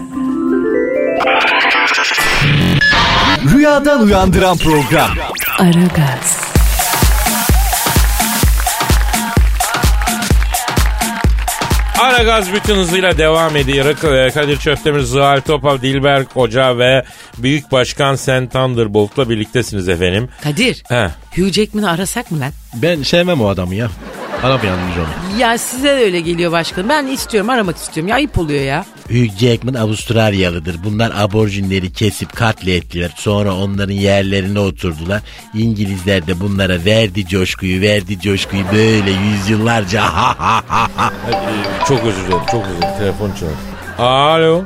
Rüyadan 3.54 4.02
uyandıran 4.02 4.58
program. 4.58 5.10
Aragaz, 5.60 6.38
Ara 12.02 12.24
gaz 12.24 12.54
bütün 12.54 12.76
hızıyla 12.76 13.18
devam 13.18 13.56
ediyor. 13.56 13.86
Ee, 13.86 14.32
Kadir 14.32 14.58
Çöptemir, 14.58 15.00
Zuhal 15.00 15.42
Topal, 15.42 15.82
Dilber 15.82 16.26
Koca 16.26 16.78
ve 16.78 17.04
Büyük 17.38 17.72
Başkan 17.72 18.16
Sen 18.16 18.48
Thunderbolt'la 18.50 19.30
birliktesiniz 19.30 19.90
efendim. 19.90 20.30
Kadir. 20.44 20.84
Heh. 20.88 21.10
Hugh 21.36 21.52
Jackman'ı 21.52 21.92
arasak 21.92 22.32
mı 22.32 22.40
lan? 22.40 22.52
Ben 22.74 23.04
sevmem 23.04 23.42
o 23.42 23.48
adamı 23.48 23.76
ya. 23.76 23.88
Aramayalım 24.44 24.80
biz 24.90 24.98
onu. 24.98 25.40
Ya 25.42 25.58
size 25.58 25.90
de 25.90 26.04
öyle 26.04 26.22
geliyor 26.22 26.52
başkanım. 26.52 26.90
Ben 26.90 27.08
istiyorum 27.08 27.50
aramak 27.50 27.78
istiyorum. 27.78 28.08
Ya 28.10 28.16
ayıp 28.16 28.38
oluyor 28.40 28.64
ya. 28.64 28.86
Hugh 29.08 29.38
Jackman 29.40 29.74
Avustralyalıdır. 29.74 30.76
Bunlar 30.84 31.12
aborjinleri 31.16 31.94
kesip 31.94 32.36
katlettiler. 32.36 33.12
Sonra 33.16 33.56
onların 33.56 33.94
yerlerine 33.94 34.60
oturdular. 34.60 35.22
İngilizler 35.54 36.28
de 36.28 36.40
bunlara 36.40 36.86
verdi 36.86 37.28
coşkuyu, 37.28 37.82
verdi 37.82 38.20
coşkuyu 38.20 38.64
böyle 38.74 39.12
yüzyıllarca 39.12 40.02
ha 40.14 40.36
ha 40.38 40.62
ha 40.68 40.88
ha. 40.96 41.12
Çok 41.88 42.04
özür 42.04 42.22
dilerim, 42.28 42.42
çok 42.52 42.64
özür 42.66 42.78
dilerim. 42.82 42.98
Telefon 43.00 43.32
çalıyor. 43.32 43.58
Alo. 44.00 44.64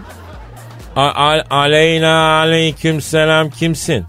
A- 0.96 1.02
a- 1.32 1.44
aleyna 1.50 2.38
aleyküm 2.40 3.02
selam 3.02 3.50
kimsin? 3.50 4.06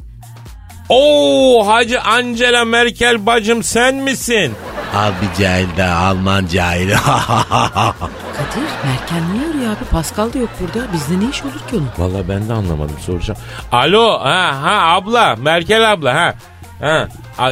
Oo 0.88 1.66
Hacı 1.66 2.00
Angela 2.00 2.64
Merkel 2.64 3.26
bacım 3.26 3.62
sen 3.62 3.94
misin? 3.94 4.52
Al 4.94 5.12
bir 5.22 5.42
cahil 5.42 5.66
daha 5.76 6.07
Alman 6.07 6.46
cahili. 6.46 6.94
Kadir 6.94 8.66
Merkel 8.85 9.22
niye 9.33 9.50
arıyor 9.50 9.70
abi? 9.76 9.85
Pascal 9.90 10.33
da 10.33 10.38
yok 10.38 10.48
burada. 10.61 10.92
Bizde 10.92 11.20
ne 11.20 11.31
iş 11.31 11.42
olur 11.42 11.53
ki 11.53 11.76
onun? 11.76 11.88
Vallahi 11.98 12.29
ben 12.29 12.48
de 12.48 12.53
anlamadım 12.53 12.96
soracağım. 13.07 13.40
Alo 13.72 14.18
ha 14.20 14.62
ha 14.62 14.94
abla 14.96 15.37
Merkel 15.37 15.92
abla 15.92 16.14
ha. 16.14 16.35
Ha. 16.81 17.09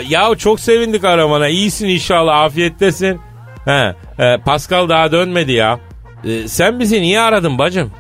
Ya 0.08 0.34
çok 0.38 0.60
sevindik 0.60 1.04
aramana. 1.04 1.48
İyisin 1.48 1.88
inşallah 1.88 2.40
afiyettesin. 2.40 3.20
Ha. 3.64 3.94
e, 4.18 4.38
Pascal 4.44 4.88
daha 4.88 5.12
dönmedi 5.12 5.52
ya. 5.52 5.78
E, 6.24 6.48
sen 6.48 6.80
bizi 6.80 7.02
niye 7.02 7.20
aradın 7.20 7.58
bacım? 7.58 7.90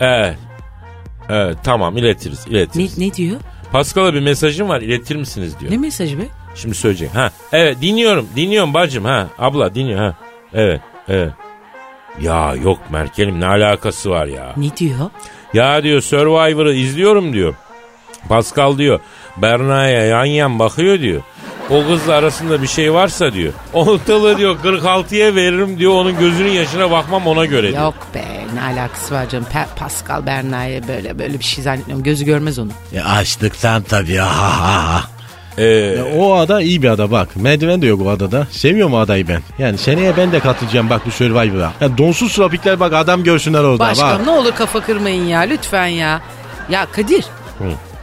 Evet. 0.00 0.36
Evet 1.28 1.56
tamam 1.64 1.96
iletiriz 1.96 2.46
Ne, 2.46 2.52
iletiriz. 2.52 2.98
ne 2.98 3.14
diyor? 3.14 3.36
Pascal'a 3.72 4.14
bir 4.14 4.20
mesajım 4.20 4.68
var 4.68 4.80
iletir 4.80 5.16
misiniz 5.16 5.60
diyor. 5.60 5.72
Ne 5.72 5.76
mesajı 5.76 6.18
be? 6.18 6.22
Şimdi 6.62 6.74
söyleyecek. 6.74 7.14
Ha 7.14 7.30
evet 7.52 7.80
dinliyorum 7.80 8.28
dinliyorum 8.36 8.74
bacım 8.74 9.04
ha 9.04 9.26
abla 9.38 9.74
dinliyor 9.74 9.98
ha. 10.00 10.14
Evet 10.54 10.80
evet. 11.08 11.32
Ya 12.20 12.54
yok 12.54 12.78
Merkel'im 12.90 13.40
ne 13.40 13.46
alakası 13.46 14.10
var 14.10 14.26
ya. 14.26 14.52
Ne 14.56 14.76
diyor? 14.76 15.10
Ya 15.54 15.82
diyor 15.82 16.00
Survivor'ı 16.00 16.74
izliyorum 16.74 17.32
diyor. 17.32 17.54
Pascal 18.28 18.78
diyor 18.78 19.00
Berna'ya 19.36 20.06
yan 20.06 20.24
yan 20.24 20.58
bakıyor 20.58 21.00
diyor. 21.00 21.22
O 21.70 21.86
kızla 21.86 22.14
arasında 22.14 22.62
bir 22.62 22.66
şey 22.66 22.92
varsa 22.92 23.32
diyor. 23.32 23.52
Ortalığı 23.72 24.38
diyor 24.38 24.56
46'ya 24.64 25.34
veririm 25.34 25.78
diyor. 25.78 25.92
Onun 25.92 26.18
gözünün 26.18 26.50
yaşına 26.50 26.90
bakmam 26.90 27.26
ona 27.26 27.44
göre 27.44 27.72
diyor. 27.72 27.82
Yok 27.82 27.94
be 28.14 28.24
ne 28.54 28.62
alakası 28.62 29.14
var 29.14 29.28
canım. 29.28 29.46
Pa- 29.54 29.74
Pascal 29.76 30.26
Berna'ya 30.26 30.88
böyle 30.88 31.18
böyle 31.18 31.38
bir 31.38 31.44
şey 31.44 31.64
zannetmiyorum. 31.64 32.04
Gözü 32.04 32.24
görmez 32.24 32.58
onu. 32.58 32.70
E, 32.94 33.00
açlıktan 33.00 33.82
tabii 33.82 34.16
ha 34.16 34.26
ha 34.60 34.94
ha. 34.94 35.02
Ee, 35.58 35.64
Ya 35.98 36.04
o 36.16 36.34
ada 36.34 36.60
iyi 36.62 36.82
bir 36.82 36.88
ada 36.88 37.10
bak. 37.10 37.36
Merdiven 37.36 37.82
de 37.82 37.86
yok 37.86 38.00
o 38.06 38.10
adada. 38.10 38.46
Seviyorum 38.50 38.94
o 38.94 38.98
adayı 38.98 39.28
ben. 39.28 39.42
Yani 39.58 39.78
seneye 39.78 40.16
ben 40.16 40.32
de 40.32 40.40
katılacağım 40.40 40.90
bak 40.90 41.02
bu 41.06 41.10
Survivor'a. 41.10 41.72
Ya 41.80 41.98
donsuz 41.98 42.32
tropikler 42.34 42.80
bak 42.80 42.92
adam 42.92 43.24
görsünler 43.24 43.60
orada. 43.64 43.78
Başkanım 43.78 44.18
bak. 44.18 44.26
ne 44.26 44.30
olur 44.30 44.52
kafa 44.52 44.80
kırmayın 44.80 45.24
ya 45.24 45.40
lütfen 45.40 45.86
ya. 45.86 46.20
Ya 46.70 46.86
Kadir. 46.92 47.24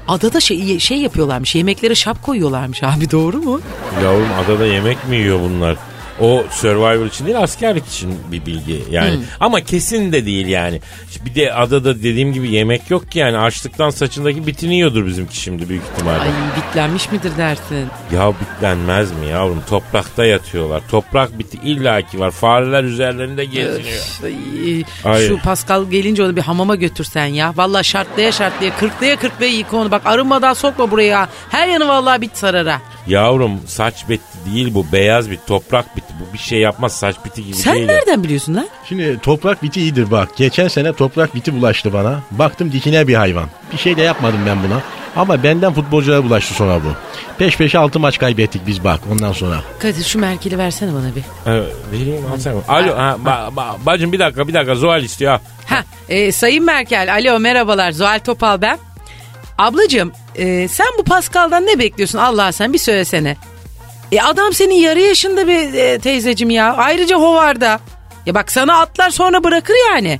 Adada 0.08 0.39
şey, 0.39 0.80
şey 0.80 0.98
yapıyorlarmış 0.98 1.56
yemeklere 1.56 1.96
şap 1.96 2.24
koyuyorlarmış 2.24 2.84
abi 2.84 3.12
doğru 3.12 3.38
mu? 3.38 3.62
Yavrum 4.04 4.28
adada 4.46 4.65
yemek 4.65 5.08
mi 5.10 5.15
yiyor 5.15 5.39
bunlar? 5.39 5.76
O 6.21 6.43
Survivor 6.51 7.06
için 7.06 7.25
değil 7.25 7.39
askerlik 7.39 7.88
için 7.88 8.19
bir 8.32 8.45
bilgi 8.45 8.84
yani. 8.91 9.19
Ama 9.39 9.62
kesin 9.62 10.12
de 10.12 10.25
değil 10.25 10.47
yani. 10.47 10.82
Bir 11.25 11.36
de 11.36 11.54
adada 11.54 11.95
dediğim 11.99 12.34
gibi 12.34 12.51
yemek 12.51 12.89
yok 12.91 13.12
ki 13.12 13.19
yani. 13.19 13.38
Açlıktan 13.38 13.89
saçındaki 13.89 14.47
bitini 14.47 14.75
yiyordur 14.75 15.06
bizimki 15.06 15.38
şimdi 15.38 15.69
büyük 15.69 15.84
ihtimalle. 15.93 16.19
Ay 16.19 16.30
bitlenmiş 16.58 17.12
midir 17.12 17.32
dersin? 17.38 17.88
Ya 18.13 18.32
bitlenmez 18.41 19.12
mi 19.12 19.25
yavrum? 19.32 19.63
Toprakta 19.69 20.25
yatıyorlar. 20.25 20.82
Toprak 20.91 21.39
biti 21.39 21.58
illaki 21.58 22.19
var. 22.19 22.32
Fareler 22.32 22.84
üzerlerinde 22.84 23.45
geziniyor. 23.45 24.04
Ay. 25.04 25.28
Şu 25.28 25.39
Pascal 25.39 25.86
gelince 25.89 26.23
onu 26.23 26.36
bir 26.36 26.41
hamama 26.41 26.75
götürsen 26.75 27.25
ya. 27.25 27.54
Vallahi 27.56 27.84
şartlaya 27.84 28.32
şartlaya 28.32 28.75
kırklaya 28.78 29.15
kırklaya 29.15 29.51
yıka 29.51 29.78
onu. 29.78 29.91
Bak 29.91 30.01
arınmadan 30.06 30.54
sokma 30.54 30.91
buraya. 30.91 31.30
Her 31.49 31.67
yanı 31.67 31.88
vallahi 31.88 32.21
bit 32.21 32.38
sarara. 32.38 32.82
Yavrum 33.08 33.60
saç 33.68 34.10
biti 34.10 34.24
değil 34.54 34.74
bu. 34.74 34.86
Beyaz 34.91 35.32
bit, 35.32 35.39
toprak 35.48 35.98
biti. 35.98 36.08
Bu 36.20 36.34
bir 36.34 36.38
şey 36.38 36.60
yapmaz 36.60 36.94
saç 36.98 37.15
biti 37.26 37.44
gibi 37.46 37.56
Sen 37.56 37.76
değil. 37.76 37.86
nereden 37.88 38.24
biliyorsun 38.24 38.56
lan? 38.56 38.68
Şimdi 38.89 39.20
toprak 39.24 39.63
biti 39.63 39.82
iyidir 39.82 40.12
bak. 40.12 40.30
Geçen 40.38 40.68
sene 40.68 40.94
toprak 40.94 41.36
biti 41.36 41.54
bulaştı 41.54 41.94
bana. 41.94 42.20
Baktım 42.32 42.72
dikine 42.72 43.08
bir 43.08 43.15
hayvan. 43.15 43.46
Bir 43.74 43.78
şey 43.78 43.98
de 43.98 44.02
yapmadım 44.02 44.39
ben 44.48 44.58
buna. 44.63 44.82
Ama 45.15 45.44
benden 45.44 45.74
futbolculara 45.74 46.24
bulaştı 46.24 46.54
sonra 46.54 46.76
bu. 46.84 46.88
Peş 47.38 47.58
peşe 47.58 47.80
altı 47.80 48.00
maç 48.00 48.18
kaybettik 48.18 48.68
biz 48.68 48.84
bak 48.84 49.00
ondan 49.12 49.32
sonra. 49.32 49.62
Kadir 49.80 50.04
şu 50.04 50.20
Merkel'i 50.20 50.58
versene 50.58 50.94
bana 50.94 51.15
bir. 51.15 51.24
Evet, 51.46 51.74
vereyim 51.91 52.26
al 52.34 52.38
sen. 52.38 52.56
Alo, 52.68 52.98
ha, 52.98 53.18
ba- 53.26 53.54
ba- 53.56 53.86
bacım 53.86 54.12
bir 54.12 54.20
dakika 54.20 54.48
bir 54.48 54.54
dakika 54.54 54.76
Zuhal 54.76 55.04
istiyor. 55.04 55.32
ha. 55.32 55.41
Ha, 55.76 55.84
e, 56.10 56.32
Sayın 56.32 56.65
Merkel, 56.65 57.13
alo 57.13 57.39
merhabalar. 57.39 57.91
Zuhal 57.91 58.20
Topal 58.20 58.62
ben. 58.62 58.78
Ablacığım, 59.58 60.12
e, 60.38 60.67
sen 60.67 60.88
bu 61.00 61.04
Pascal'dan 61.04 61.65
ne 61.65 61.80
bekliyorsun 61.80 62.19
Allah 62.19 62.52
sen 62.52 62.74
bir 62.74 62.78
söylesene. 62.78 63.38
E 64.12 64.21
adam 64.21 64.54
senin 64.54 64.76
yarı 64.76 65.00
yaşında 65.00 65.48
bir 65.48 65.74
e, 65.74 66.00
teyzecim 66.00 66.50
ya. 66.50 66.74
Ayrıca 66.74 67.15
hovarda. 67.15 67.80
Ya 68.26 68.36
bak 68.36 68.52
sana 68.52 68.80
atlar 68.80 69.10
sonra 69.10 69.43
bırakır 69.43 69.76
yani. 69.89 70.19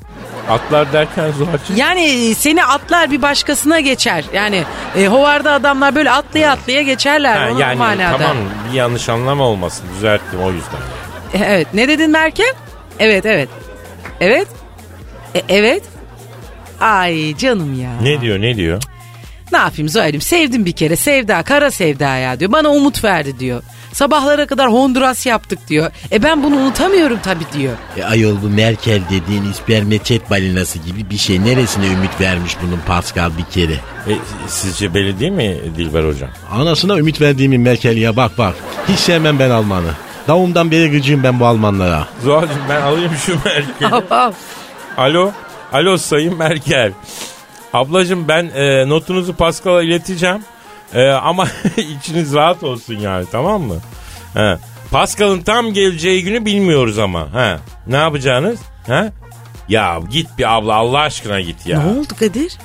Atlar 0.50 0.94
derken 0.94 1.32
Zuhal'cığım. 1.32 1.76
Yani 1.76 2.04
e, 2.04 2.34
seni 2.36 2.66
atlar 2.66 3.12
bir 3.12 3.22
başkasına 3.22 3.80
geçer. 3.80 4.26
Yani 4.34 4.64
e, 4.98 5.08
hovarda 5.08 5.52
adamlar 5.52 5.96
böyle 5.96 6.12
atlaya 6.12 6.52
atlaya 6.52 6.82
geçerler. 6.82 7.38
Ha, 7.38 7.48
onun 7.52 7.60
yani 7.60 7.78
manada. 7.78 8.18
tamam 8.18 8.38
bir 8.70 8.78
yanlış 8.78 9.10
anlama 9.10 9.44
olmasın 9.44 9.86
düzelttim 9.96 10.40
o 10.44 10.52
yüzden. 10.52 10.78
E, 11.34 11.54
Evet 11.54 11.68
ne 11.74 11.88
dedin 11.88 12.12
Merkel? 12.12 12.54
Evet 13.00 13.26
evet. 13.26 13.50
Evet. 14.20 14.48
E, 15.36 15.42
evet. 15.50 15.84
Ay 16.82 17.38
canım 17.38 17.82
ya. 17.82 17.90
Ne 18.02 18.22
diyor 18.22 18.42
ne 18.42 18.56
diyor? 18.56 18.82
Ne 19.52 19.58
yapayım 19.58 19.90
Zuhal'im 19.90 20.22
sevdim 20.22 20.66
bir 20.66 20.72
kere 20.72 20.96
sevda 20.96 21.44
kara 21.44 21.72
sevda 21.72 22.16
ya 22.18 22.40
diyor. 22.40 22.52
Bana 22.52 22.70
umut 22.70 23.04
verdi 23.04 23.40
diyor. 23.40 23.64
Sabahlara 23.94 24.46
kadar 24.48 24.72
Honduras 24.72 25.26
yaptık 25.26 25.60
diyor. 25.68 25.92
E 26.12 26.24
ben 26.24 26.44
bunu 26.44 26.56
unutamıyorum 26.56 27.20
tabii 27.24 27.44
diyor. 27.54 27.74
E, 27.98 28.04
ayol 28.04 28.42
bu 28.42 28.50
Merkel 28.50 29.02
dediğin 29.10 29.52
ispermeçet 29.52 30.30
balinası 30.30 30.80
gibi 30.80 31.10
bir 31.10 31.18
şey. 31.18 31.44
Neresine 31.46 31.88
ümit 31.88 32.22
vermiş 32.22 32.58
bunun 32.64 32.80
Pascal 32.88 33.32
bir 33.38 33.44
kere? 33.44 33.74
E, 34.08 34.14
sizce 34.48 34.94
belli 34.94 35.20
değil 35.20 35.32
mi 35.32 35.58
Dilber 35.78 36.04
hocam? 36.04 36.30
Anasına 36.52 36.98
ümit 36.98 37.22
verdiğimin 37.22 37.62
Merkel 37.62 37.98
ya 37.98 38.16
bak 38.16 38.38
bak. 38.38 38.56
Hiç 38.88 39.00
sevmem 39.00 39.40
ben 39.40 39.50
Alman'ı. 39.50 39.92
Davumdan 40.28 40.72
beri 40.72 40.92
gıcığım 40.92 41.24
ben 41.24 41.40
bu 41.40 41.46
Almanlara. 41.46 42.08
Zuhal'cığım 42.24 42.62
ben 42.70 42.82
alayım 42.82 43.12
şu 43.26 43.36
Merkel'i. 43.46 43.90
Al, 43.92 44.02
al. 44.10 44.32
Alo. 44.98 45.32
Alo 45.74 45.98
Sayın 45.98 46.38
Merkel. 46.38 46.92
Ablacığım 47.76 48.28
ben 48.28 48.46
e, 48.56 48.90
notunuzu 48.90 49.36
Pascal'a 49.36 49.84
ileteceğim. 49.84 50.40
E, 50.94 51.10
ama 51.10 51.48
içiniz 51.78 52.34
rahat 52.34 52.64
olsun 52.64 52.96
yani 52.96 53.26
tamam 53.32 53.62
mı? 53.62 53.76
He. 54.34 54.58
Pascal'ın 54.92 55.42
tam 55.42 55.74
geleceği 55.74 56.24
günü 56.24 56.46
bilmiyoruz 56.46 57.00
ama. 57.00 57.28
He. 57.34 57.58
Ne 57.88 57.96
yapacağınız? 57.96 58.60
He? 58.88 59.12
Ya 59.70 60.00
git 60.12 60.28
bir 60.38 60.56
abla 60.56 60.74
Allah 60.74 61.00
aşkına 61.00 61.42
git 61.42 61.68
ya. 61.68 61.84
Ne 61.84 62.00
oldu 62.00 62.14
Kadir? 62.20 62.58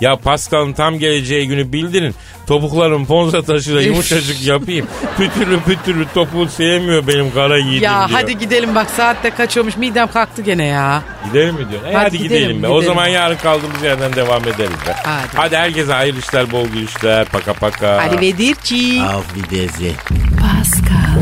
Ya 0.00 0.16
Pascal'ın 0.16 0.72
tam 0.72 0.98
geleceği 0.98 1.48
günü 1.48 1.72
bildirin. 1.72 2.14
Topuklarım 2.46 3.06
ponza 3.06 3.42
taşıyla 3.42 3.80
yumuşacık 3.80 4.46
yapayım. 4.46 4.86
pütürlü 5.18 5.60
pütürlü 5.60 6.06
topuğu 6.14 6.48
sevmiyor 6.48 7.06
benim 7.06 7.34
kara 7.34 7.58
yiğidim 7.58 7.82
Ya 7.82 8.08
diyor. 8.08 8.20
hadi 8.20 8.38
gidelim 8.38 8.74
bak 8.74 8.90
saatte 8.90 9.30
kaç 9.30 9.56
olmuş 9.56 9.76
midem 9.76 10.06
kalktı 10.06 10.42
gene 10.42 10.64
ya. 10.64 11.02
Gidelim 11.24 11.54
mi 11.54 11.70
diyorsun? 11.70 11.88
E 11.88 11.92
hadi, 11.92 12.04
Hadi 12.04 12.18
gidelim, 12.18 12.42
gidelim, 12.42 12.62
be. 12.62 12.68
O 12.68 12.74
gidelim. 12.80 12.86
zaman 12.94 13.06
yarın 13.06 13.36
kaldığımız 13.36 13.82
yerden 13.82 14.12
devam 14.12 14.42
ederiz 14.42 14.70
be. 14.88 14.94
Hadi. 15.36 15.56
herkese 15.56 15.92
hayırlı 15.92 16.18
işler, 16.20 16.50
bol 16.52 16.66
gülüşler. 16.66 17.24
Paka 17.24 17.52
paka. 17.52 18.00
Hadi 18.06 18.20
Bedirci. 18.20 19.02
Auf 19.02 19.34
Wiedersehen. 19.34 19.94
Pascal, 20.40 21.17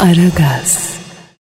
Aragaz. 0.00 0.94